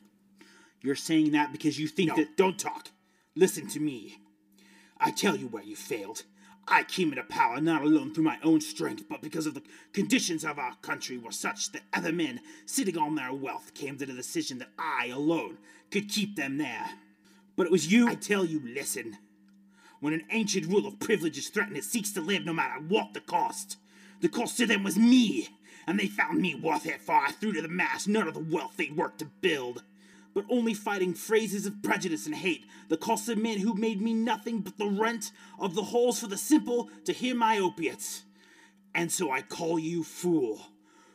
You're 0.82 0.96
saying 0.96 1.32
that 1.32 1.52
because 1.52 1.80
you 1.80 1.88
think 1.88 2.10
No. 2.10 2.16
that. 2.18 2.38
Don't 2.38 2.60
talk. 2.60 2.90
Listen 3.36 3.68
to 3.70 3.80
me. 3.80 4.20
I 5.00 5.12
tell 5.12 5.36
you 5.36 5.48
where 5.48 5.64
you 5.64 5.76
failed. 5.76 6.24
I 6.68 6.84
came 6.84 7.10
into 7.10 7.24
power 7.24 7.60
not 7.60 7.82
alone 7.82 8.14
through 8.14 8.24
my 8.26 8.38
own 8.44 8.62
strength, 8.62 9.06
but 9.10 9.22
because 9.22 9.48
of 9.48 9.56
the 9.56 9.64
conditions 9.94 10.46
of 10.46 10.60
our 10.60 10.76
country 10.76 11.18
were 11.18 11.32
such 11.32 11.72
that 11.72 11.82
other 11.92 12.12
men 12.14 12.40
sitting 12.68 12.98
on 12.98 13.16
their 13.16 13.34
wealth 13.34 13.74
came 13.74 13.98
to 13.98 14.06
the 14.06 14.14
decision 14.14 14.60
that 14.60 14.70
I 14.78 15.08
alone 15.08 15.58
could 15.90 16.08
keep 16.10 16.36
them 16.36 16.58
there. 16.60 16.92
But 17.56 17.66
it 17.66 17.72
was 17.72 17.92
you. 17.92 18.08
I 18.08 18.16
tell 18.16 18.46
you, 18.46 18.62
listen. 18.64 19.18
When 20.02 20.14
an 20.14 20.26
ancient 20.32 20.68
rule 20.68 20.86
of 20.86 21.00
privilege 21.00 21.38
is 21.38 21.48
threatened, 21.48 21.78
it 21.78 21.86
seeks 21.86 22.12
to 22.12 22.22
live 22.22 22.44
no 22.44 22.52
matter 22.52 22.82
what 22.82 23.14
the 23.14 23.22
cost. 23.22 23.78
The 24.20 24.28
cost 24.28 24.58
to 24.58 24.66
them 24.66 24.84
was 24.84 24.98
me, 24.98 25.48
and 25.88 25.98
they 25.98 26.08
found 26.08 26.42
me 26.42 26.54
worth 26.54 26.86
it, 26.86 27.02
for 27.02 27.14
I 27.14 27.32
threw 27.32 27.54
to 27.54 27.62
the 27.62 27.70
mass 27.70 28.06
none 28.06 28.28
of 28.28 28.34
the 28.34 28.40
wealth 28.42 28.76
they'd 28.76 28.98
worked 28.98 29.20
to 29.20 29.26
build 29.26 29.84
but 30.34 30.46
only 30.50 30.74
fighting 30.74 31.14
phrases 31.14 31.66
of 31.66 31.84
prejudice 31.84 32.26
and 32.26 32.36
hate, 32.36 32.66
the 32.90 32.98
cost 32.98 33.28
of 33.30 33.38
men 33.38 33.60
who 33.60 33.74
made 33.74 34.02
me 34.02 34.14
nothing 34.14 34.60
but 34.60 34.78
the 34.78 34.88
rent 34.88 35.32
of 35.60 35.76
the 35.76 35.84
halls 35.84 36.20
for 36.20 36.28
the 36.28 36.38
simple 36.38 36.90
to 37.06 37.14
hear 37.14 37.36
my 37.36 37.60
opiates. 37.60 38.24
And 38.94 39.12
so 39.12 39.32
I 39.32 39.42
call 39.42 39.80
you 39.80 40.04
fool. 40.04 40.68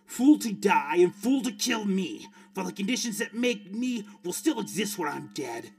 Fool 0.06 0.38
to 0.38 0.52
die 0.52 0.96
and 0.96 1.14
fool 1.14 1.42
to 1.42 1.52
kill 1.52 1.84
me, 1.84 2.28
for 2.54 2.62
the 2.62 2.72
conditions 2.72 3.18
that 3.18 3.34
make 3.34 3.72
me 3.72 4.06
will 4.24 4.32
still 4.32 4.60
exist 4.60 4.98
when 4.98 5.08
I'm 5.08 5.30
dead. 5.34 5.70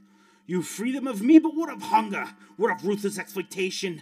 You 0.47 0.61
free 0.61 0.93
them 0.93 1.07
of 1.07 1.21
me, 1.21 1.39
but 1.39 1.53
what 1.53 1.69
of 1.69 1.83
hunger? 1.83 2.29
What 2.55 2.71
of 2.71 2.87
ruthless 2.87 3.19
exploitation? 3.19 4.01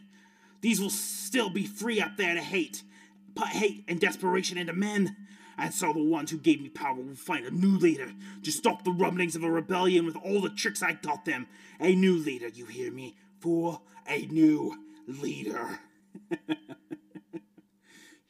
These 0.61 0.79
will 0.79 0.91
still 0.91 1.49
be 1.49 1.65
free 1.65 1.99
up 1.99 2.17
there 2.17 2.35
to 2.35 2.41
hate, 2.41 2.83
put 3.33 3.47
hate 3.47 3.83
and 3.87 3.99
desperation 3.99 4.57
into 4.57 4.71
men. 4.71 5.15
And 5.57 5.73
so 5.73 5.91
the 5.91 6.03
ones 6.03 6.29
who 6.29 6.37
gave 6.37 6.61
me 6.61 6.69
power 6.69 6.95
will 6.95 7.15
find 7.15 7.45
a 7.45 7.51
new 7.51 7.77
leader 7.77 8.13
to 8.43 8.51
stop 8.51 8.83
the 8.83 8.91
rumblings 8.91 9.35
of 9.35 9.43
a 9.43 9.49
rebellion 9.49 10.05
with 10.05 10.15
all 10.17 10.39
the 10.39 10.49
tricks 10.49 10.83
I 10.83 10.93
taught 10.93 11.25
them. 11.25 11.47
A 11.79 11.95
new 11.95 12.15
leader, 12.15 12.47
you 12.47 12.65
hear 12.65 12.91
me? 12.91 13.15
For 13.39 13.81
a 14.07 14.27
new 14.27 14.77
leader. 15.07 15.79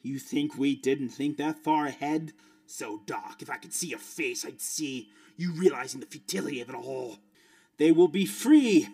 you 0.02 0.18
think 0.18 0.56
we 0.56 0.74
didn't 0.74 1.10
think 1.10 1.36
that 1.36 1.62
far 1.62 1.86
ahead? 1.86 2.32
So, 2.66 3.02
Doc, 3.06 3.42
if 3.42 3.50
I 3.50 3.58
could 3.58 3.74
see 3.74 3.88
your 3.88 3.98
face, 3.98 4.44
I'd 4.44 4.60
see 4.60 5.10
you 5.36 5.52
realizing 5.52 6.00
the 6.00 6.06
futility 6.06 6.60
of 6.60 6.70
it 6.70 6.74
all. 6.74 7.18
They 7.78 7.92
will 7.92 8.08
be 8.08 8.26
free. 8.26 8.88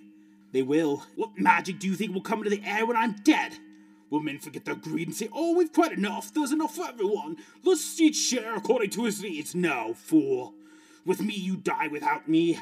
They 0.53 0.63
will. 0.63 1.05
What 1.17 1.39
magic 1.39 1.79
do 1.79 1.89
you 1.89 1.95
think 1.95 2.13
will 2.13 2.21
come 2.21 2.41
into 2.41 2.51
the 2.51 2.63
air 2.65 2.85
when 2.85 2.97
I'm 2.97 3.17
dead? 3.23 3.53
Will 4.11 4.21
men 4.21 4.39
forget 4.39 4.65
their 4.65 4.75
greed 4.75 5.09
and 5.09 5.17
say, 5.17 5.29
Oh, 5.33 5.57
we've 5.57 5.73
quite 5.73 5.93
enough, 5.93 6.35
there's 6.35 6.53
enough 6.53 6.75
for 6.75 6.87
everyone, 6.87 7.39
let's 7.65 7.99
each 8.01 8.17
share 8.17 8.55
according 8.55 8.91
to 8.91 9.05
his 9.05 9.23
needs? 9.23 9.55
No, 9.55 9.95
fool. 9.95 10.53
With 11.07 11.23
me, 11.23 11.35
you 11.35 11.57
die 11.57 11.89
without 11.89 12.29
me. 12.29 12.61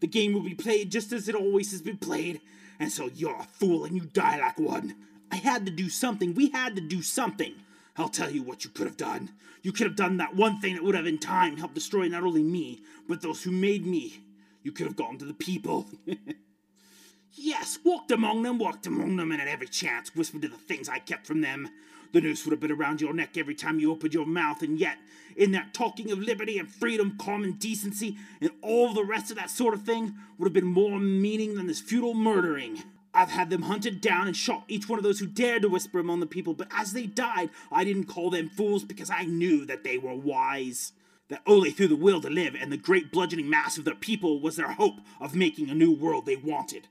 The 0.00 0.06
game 0.06 0.32
will 0.32 0.40
be 0.40 0.54
played 0.54 0.90
just 0.90 1.12
as 1.12 1.28
it 1.28 1.34
always 1.34 1.70
has 1.72 1.82
been 1.82 1.98
played, 1.98 2.40
and 2.78 2.90
so 2.90 3.10
you're 3.14 3.36
a 3.36 3.44
fool 3.44 3.84
and 3.84 3.94
you 3.94 4.02
die 4.12 4.38
like 4.38 4.58
one. 4.58 4.94
I 5.30 5.36
had 5.36 5.66
to 5.66 5.72
do 5.72 5.88
something. 5.88 6.34
We 6.34 6.48
had 6.50 6.76
to 6.76 6.82
do 6.82 7.02
something. 7.02 7.54
I'll 7.96 8.08
tell 8.08 8.30
you 8.30 8.42
what 8.42 8.64
you 8.64 8.70
could 8.70 8.86
have 8.86 8.96
done. 8.96 9.30
You 9.62 9.72
could 9.72 9.86
have 9.86 9.96
done 9.96 10.18
that 10.18 10.34
one 10.34 10.60
thing 10.60 10.74
that 10.74 10.84
would 10.84 10.94
have 10.94 11.06
in 11.06 11.18
time 11.18 11.56
helped 11.56 11.74
destroy 11.74 12.08
not 12.08 12.22
only 12.22 12.42
me, 12.42 12.82
but 13.08 13.20
those 13.20 13.42
who 13.42 13.50
made 13.50 13.86
me. 13.86 14.22
You 14.66 14.72
could 14.72 14.88
have 14.88 14.96
gone 14.96 15.16
to 15.18 15.24
the 15.24 15.32
people. 15.32 15.86
yes, 17.32 17.78
walked 17.84 18.10
among 18.10 18.42
them, 18.42 18.58
walked 18.58 18.84
among 18.88 19.14
them, 19.14 19.30
and 19.30 19.40
at 19.40 19.46
every 19.46 19.68
chance 19.68 20.12
whispered 20.16 20.42
to 20.42 20.48
the 20.48 20.56
things 20.56 20.88
I 20.88 20.98
kept 20.98 21.24
from 21.24 21.40
them. 21.40 21.68
The 22.12 22.20
noose 22.20 22.44
would 22.44 22.50
have 22.50 22.58
been 22.58 22.72
around 22.72 23.00
your 23.00 23.14
neck 23.14 23.38
every 23.38 23.54
time 23.54 23.78
you 23.78 23.92
opened 23.92 24.12
your 24.12 24.26
mouth, 24.26 24.62
and 24.62 24.76
yet, 24.76 24.98
in 25.36 25.52
that 25.52 25.72
talking 25.72 26.10
of 26.10 26.18
liberty 26.18 26.58
and 26.58 26.68
freedom, 26.68 27.16
common 27.16 27.52
decency, 27.52 28.16
and 28.40 28.50
all 28.60 28.92
the 28.92 29.04
rest 29.04 29.30
of 29.30 29.36
that 29.36 29.50
sort 29.50 29.72
of 29.72 29.82
thing, 29.82 30.16
would 30.36 30.46
have 30.46 30.52
been 30.52 30.64
more 30.64 30.98
meaning 30.98 31.54
than 31.54 31.68
this 31.68 31.80
futile 31.80 32.14
murdering. 32.14 32.82
I've 33.14 33.30
had 33.30 33.50
them 33.50 33.62
hunted 33.62 34.00
down 34.00 34.26
and 34.26 34.36
shot 34.36 34.64
each 34.66 34.88
one 34.88 34.98
of 34.98 35.04
those 35.04 35.20
who 35.20 35.28
dared 35.28 35.62
to 35.62 35.68
whisper 35.68 36.00
among 36.00 36.18
the 36.18 36.26
people, 36.26 36.54
but 36.54 36.66
as 36.72 36.92
they 36.92 37.06
died, 37.06 37.50
I 37.70 37.84
didn't 37.84 38.06
call 38.06 38.30
them 38.30 38.48
fools 38.48 38.82
because 38.82 39.10
I 39.10 39.26
knew 39.26 39.64
that 39.66 39.84
they 39.84 39.96
were 39.96 40.16
wise. 40.16 40.90
That 41.28 41.42
only 41.46 41.70
through 41.70 41.88
the 41.88 41.96
will 41.96 42.20
to 42.20 42.30
live 42.30 42.54
and 42.54 42.70
the 42.70 42.76
great 42.76 43.10
bludgeoning 43.10 43.50
mass 43.50 43.78
of 43.78 43.84
their 43.84 43.94
people 43.94 44.40
was 44.40 44.56
their 44.56 44.72
hope 44.72 45.00
of 45.20 45.34
making 45.34 45.68
a 45.68 45.74
new 45.74 45.92
world 45.92 46.24
they 46.24 46.36
wanted. 46.36 46.88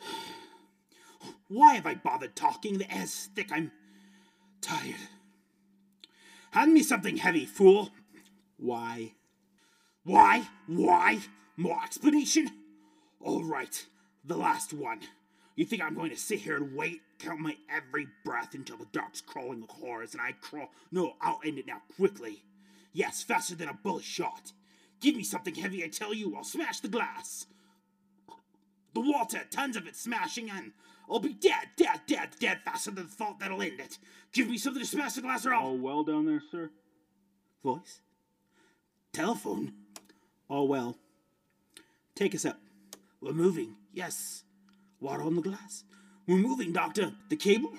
Why 1.48 1.74
have 1.74 1.86
I 1.86 1.94
bothered 1.94 2.36
talking? 2.36 2.76
The 2.76 2.94
air's 2.94 3.30
thick. 3.34 3.50
I'm 3.50 3.72
tired. 4.60 4.96
Hand 6.50 6.74
me 6.74 6.82
something 6.82 7.16
heavy, 7.16 7.46
fool. 7.46 7.90
Why? 8.58 9.12
Why? 10.04 10.48
Why? 10.66 11.20
More 11.56 11.80
explanation? 11.82 12.50
All 13.20 13.44
right, 13.44 13.86
the 14.24 14.36
last 14.36 14.72
one. 14.72 15.00
You 15.56 15.64
think 15.64 15.82
I'm 15.82 15.94
going 15.94 16.10
to 16.10 16.16
sit 16.16 16.40
here 16.40 16.56
and 16.56 16.76
wait, 16.76 17.00
count 17.18 17.40
my 17.40 17.56
every 17.68 18.06
breath 18.24 18.54
until 18.54 18.76
the 18.76 18.86
dark's 18.92 19.20
crawling 19.20 19.60
with 19.60 19.70
horrors 19.70 20.12
and 20.12 20.20
I 20.22 20.32
crawl? 20.32 20.70
No, 20.92 21.14
I'll 21.20 21.40
end 21.44 21.58
it 21.58 21.66
now, 21.66 21.82
quickly. 21.96 22.44
Yes, 22.92 23.22
faster 23.22 23.54
than 23.54 23.68
a 23.68 23.74
bullet 23.74 24.04
shot. 24.04 24.52
Give 25.00 25.14
me 25.14 25.22
something 25.22 25.54
heavy, 25.54 25.84
I 25.84 25.88
tell 25.88 26.12
you, 26.12 26.34
I'll 26.36 26.44
smash 26.44 26.80
the 26.80 26.88
glass. 26.88 27.46
The 28.94 29.00
water, 29.00 29.42
tons 29.50 29.76
of 29.76 29.86
it 29.86 29.96
smashing, 29.96 30.50
and 30.50 30.72
I'll 31.08 31.20
be 31.20 31.34
dead, 31.34 31.68
dead, 31.76 32.00
dead, 32.06 32.30
dead 32.40 32.60
faster 32.64 32.90
than 32.90 33.04
the 33.04 33.12
thought 33.12 33.38
that'll 33.38 33.62
end 33.62 33.80
it. 33.80 33.98
Give 34.32 34.48
me 34.48 34.58
something 34.58 34.82
to 34.82 34.88
smash 34.88 35.12
the 35.12 35.22
glass 35.22 35.46
or 35.46 35.54
I'll. 35.54 35.66
All 35.66 35.78
well 35.78 36.02
down 36.02 36.26
there, 36.26 36.42
sir? 36.50 36.70
Voice? 37.62 38.00
Telephone? 39.12 39.72
All 40.48 40.66
well. 40.66 40.96
Take 42.14 42.34
us 42.34 42.44
up. 42.44 42.58
We're 43.20 43.32
moving, 43.32 43.76
yes. 43.92 44.44
Water 45.00 45.22
on 45.22 45.36
the 45.36 45.42
glass. 45.42 45.84
We're 46.26 46.36
moving, 46.38 46.72
Doctor. 46.72 47.12
The 47.28 47.36
cable? 47.36 47.72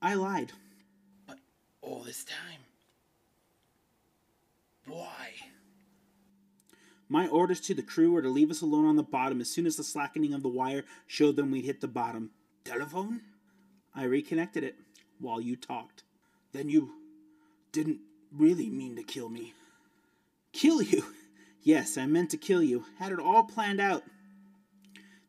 I 0.00 0.14
lied. 0.14 0.52
But 1.26 1.38
all 1.82 2.02
this 2.02 2.24
time. 2.24 2.59
Why? 4.90 5.28
My 7.08 7.28
orders 7.28 7.60
to 7.62 7.74
the 7.74 7.82
crew 7.82 8.12
were 8.12 8.22
to 8.22 8.28
leave 8.28 8.50
us 8.50 8.60
alone 8.60 8.86
on 8.86 8.96
the 8.96 9.02
bottom 9.02 9.40
as 9.40 9.48
soon 9.48 9.66
as 9.66 9.76
the 9.76 9.84
slackening 9.84 10.34
of 10.34 10.42
the 10.42 10.48
wire 10.48 10.84
showed 11.06 11.36
them 11.36 11.50
we'd 11.50 11.64
hit 11.64 11.80
the 11.80 11.88
bottom. 11.88 12.30
Telephone? 12.64 13.20
I 13.94 14.04
reconnected 14.04 14.64
it 14.64 14.76
while 15.18 15.40
you 15.40 15.56
talked. 15.56 16.02
Then 16.52 16.68
you 16.68 16.92
didn't 17.72 18.00
really 18.32 18.68
mean 18.68 18.96
to 18.96 19.02
kill 19.02 19.28
me. 19.28 19.54
Kill 20.52 20.82
you? 20.82 21.04
Yes, 21.62 21.96
I 21.98 22.06
meant 22.06 22.30
to 22.30 22.36
kill 22.36 22.62
you. 22.62 22.84
Had 22.98 23.12
it 23.12 23.20
all 23.20 23.44
planned 23.44 23.80
out. 23.80 24.02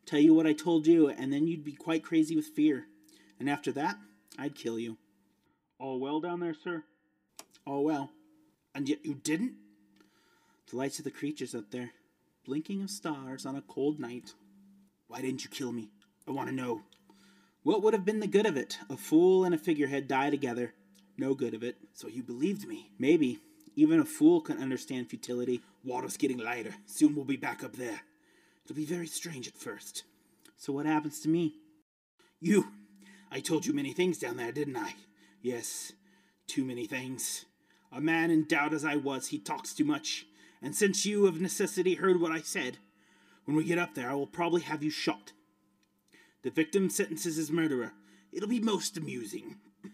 Tell 0.06 0.18
you 0.18 0.34
what 0.34 0.46
I 0.46 0.52
told 0.52 0.86
you, 0.86 1.08
and 1.08 1.32
then 1.32 1.46
you'd 1.46 1.64
be 1.64 1.74
quite 1.74 2.02
crazy 2.02 2.34
with 2.34 2.46
fear. 2.46 2.86
And 3.38 3.48
after 3.48 3.70
that, 3.72 3.96
I'd 4.38 4.54
kill 4.54 4.78
you. 4.78 4.98
All 5.78 6.00
well 6.00 6.20
down 6.20 6.40
there, 6.40 6.54
sir? 6.54 6.84
All 7.66 7.84
well. 7.84 8.10
And 8.74 8.88
yet 8.88 9.04
you 9.04 9.14
didn't? 9.14 9.54
The 10.70 10.76
lights 10.76 10.98
of 10.98 11.04
the 11.04 11.10
creatures 11.10 11.54
up 11.54 11.70
there, 11.70 11.90
blinking 12.44 12.82
of 12.82 12.90
stars 12.90 13.44
on 13.44 13.56
a 13.56 13.62
cold 13.62 14.00
night. 14.00 14.32
Why 15.08 15.20
didn't 15.20 15.44
you 15.44 15.50
kill 15.50 15.72
me? 15.72 15.90
I 16.26 16.30
want 16.30 16.48
to 16.48 16.54
know. 16.54 16.82
What 17.62 17.82
would 17.82 17.94
have 17.94 18.04
been 18.04 18.20
the 18.20 18.26
good 18.26 18.46
of 18.46 18.56
it? 18.56 18.78
A 18.88 18.96
fool 18.96 19.44
and 19.44 19.54
a 19.54 19.58
figurehead 19.58 20.08
die 20.08 20.30
together. 20.30 20.72
No 21.18 21.34
good 21.34 21.54
of 21.54 21.62
it. 21.62 21.76
So 21.92 22.08
you 22.08 22.22
believed 22.22 22.66
me? 22.66 22.90
Maybe. 22.98 23.38
Even 23.76 24.00
a 24.00 24.04
fool 24.04 24.40
can 24.40 24.58
understand 24.58 25.08
futility. 25.08 25.60
Water's 25.84 26.16
getting 26.16 26.38
lighter. 26.38 26.74
Soon 26.86 27.14
we'll 27.14 27.24
be 27.24 27.36
back 27.36 27.62
up 27.62 27.76
there. 27.76 28.00
It'll 28.64 28.76
be 28.76 28.84
very 28.84 29.06
strange 29.06 29.46
at 29.46 29.56
first. 29.56 30.04
So 30.56 30.72
what 30.72 30.86
happens 30.86 31.20
to 31.20 31.28
me? 31.28 31.54
You. 32.40 32.68
I 33.30 33.40
told 33.40 33.66
you 33.66 33.72
many 33.72 33.92
things 33.92 34.18
down 34.18 34.36
there, 34.36 34.52
didn't 34.52 34.76
I? 34.76 34.94
Yes, 35.40 35.92
too 36.46 36.64
many 36.64 36.86
things. 36.86 37.46
A 37.92 38.00
man 38.00 38.30
in 38.30 38.46
doubt 38.46 38.72
as 38.72 38.84
I 38.84 38.96
was, 38.96 39.28
he 39.28 39.38
talks 39.38 39.74
too 39.74 39.84
much. 39.84 40.26
And 40.62 40.74
since 40.74 41.04
you 41.04 41.26
of 41.26 41.40
necessity 41.40 41.94
heard 41.94 42.20
what 42.20 42.32
I 42.32 42.40
said, 42.40 42.78
when 43.44 43.56
we 43.56 43.64
get 43.64 43.78
up 43.78 43.94
there, 43.94 44.10
I 44.10 44.14
will 44.14 44.26
probably 44.26 44.62
have 44.62 44.82
you 44.82 44.90
shot. 44.90 45.32
The 46.42 46.50
victim 46.50 46.88
sentences 46.88 47.36
his 47.36 47.50
murderer. 47.50 47.92
It'll 48.32 48.48
be 48.48 48.60
most 48.60 48.96
amusing. 48.96 49.56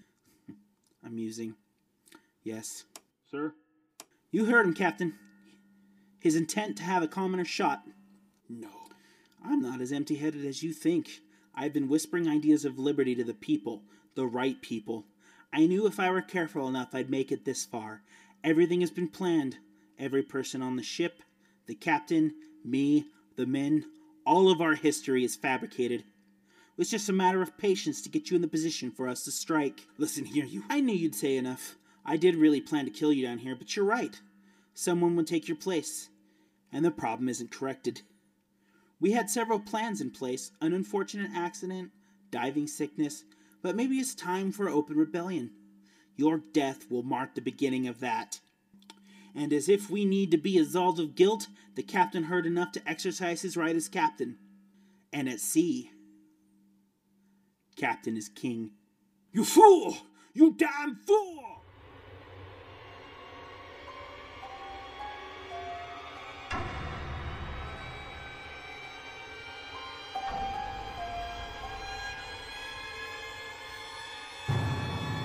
Amusing. 1.04 1.54
Yes. 2.44 2.84
Sir? 3.30 3.54
You 4.30 4.44
heard 4.44 4.66
him, 4.66 4.74
Captain. 4.74 5.14
His 6.20 6.36
intent 6.36 6.76
to 6.78 6.82
have 6.82 7.02
a 7.02 7.08
commoner 7.08 7.44
shot. 7.44 7.82
No. 8.48 8.68
I'm 9.44 9.60
not 9.60 9.80
as 9.80 9.92
empty 9.92 10.16
headed 10.16 10.44
as 10.44 10.62
you 10.62 10.72
think. 10.72 11.20
I've 11.54 11.72
been 11.72 11.88
whispering 11.88 12.28
ideas 12.28 12.64
of 12.64 12.78
liberty 12.78 13.14
to 13.14 13.24
the 13.24 13.34
people, 13.34 13.82
the 14.14 14.26
right 14.26 14.60
people. 14.60 15.06
I 15.52 15.66
knew 15.66 15.86
if 15.86 15.98
I 15.98 16.10
were 16.10 16.22
careful 16.22 16.68
enough, 16.68 16.94
I'd 16.94 17.10
make 17.10 17.32
it 17.32 17.44
this 17.44 17.64
far. 17.64 18.02
Everything 18.44 18.80
has 18.80 18.90
been 18.90 19.08
planned. 19.08 19.58
Every 19.98 20.22
person 20.22 20.62
on 20.62 20.76
the 20.76 20.82
ship, 20.82 21.22
the 21.66 21.74
captain, 21.74 22.34
me, 22.64 23.06
the 23.36 23.46
men, 23.46 23.86
all 24.24 24.50
of 24.50 24.60
our 24.60 24.74
history 24.74 25.24
is 25.24 25.36
fabricated. 25.36 26.04
It's 26.76 26.90
just 26.90 27.08
a 27.08 27.12
matter 27.12 27.42
of 27.42 27.58
patience 27.58 28.02
to 28.02 28.08
get 28.08 28.30
you 28.30 28.36
in 28.36 28.42
the 28.42 28.48
position 28.48 28.92
for 28.92 29.08
us 29.08 29.24
to 29.24 29.32
strike. 29.32 29.86
Listen 29.96 30.24
here, 30.24 30.44
you. 30.44 30.62
I 30.70 30.80
knew 30.80 30.94
you'd 30.94 31.14
say 31.14 31.36
enough. 31.36 31.76
I 32.04 32.16
did 32.16 32.36
really 32.36 32.60
plan 32.60 32.84
to 32.84 32.90
kill 32.90 33.12
you 33.12 33.26
down 33.26 33.38
here, 33.38 33.56
but 33.56 33.74
you're 33.74 33.84
right. 33.84 34.20
Someone 34.74 35.16
would 35.16 35.26
take 35.26 35.48
your 35.48 35.56
place, 35.56 36.08
and 36.72 36.84
the 36.84 36.92
problem 36.92 37.28
isn't 37.28 37.50
corrected. 37.50 38.02
We 39.00 39.12
had 39.12 39.28
several 39.28 39.58
plans 39.58 40.00
in 40.00 40.10
place 40.10 40.52
an 40.60 40.72
unfortunate 40.72 41.30
accident, 41.34 41.90
diving 42.30 42.68
sickness, 42.68 43.24
but 43.62 43.76
maybe 43.76 43.96
it's 43.96 44.14
time 44.14 44.52
for 44.52 44.68
open 44.68 44.96
rebellion. 44.96 45.50
Your 46.16 46.38
death 46.38 46.90
will 46.90 47.02
mark 47.02 47.34
the 47.34 47.40
beginning 47.40 47.86
of 47.86 48.00
that. 48.00 48.40
And 49.34 49.52
as 49.52 49.68
if 49.68 49.88
we 49.88 50.04
need 50.04 50.30
to 50.32 50.36
be 50.36 50.58
absolved 50.58 50.98
of 50.98 51.14
guilt, 51.14 51.46
the 51.76 51.82
captain 51.82 52.24
heard 52.24 52.46
enough 52.46 52.72
to 52.72 52.88
exercise 52.88 53.42
his 53.42 53.56
right 53.56 53.76
as 53.76 53.88
captain. 53.88 54.36
And 55.12 55.28
at 55.28 55.40
sea, 55.40 55.90
captain 57.76 58.16
is 58.16 58.28
king. 58.28 58.72
You 59.32 59.44
fool! 59.44 59.96
You 60.34 60.54
damn 60.56 60.96
fool! 60.96 61.37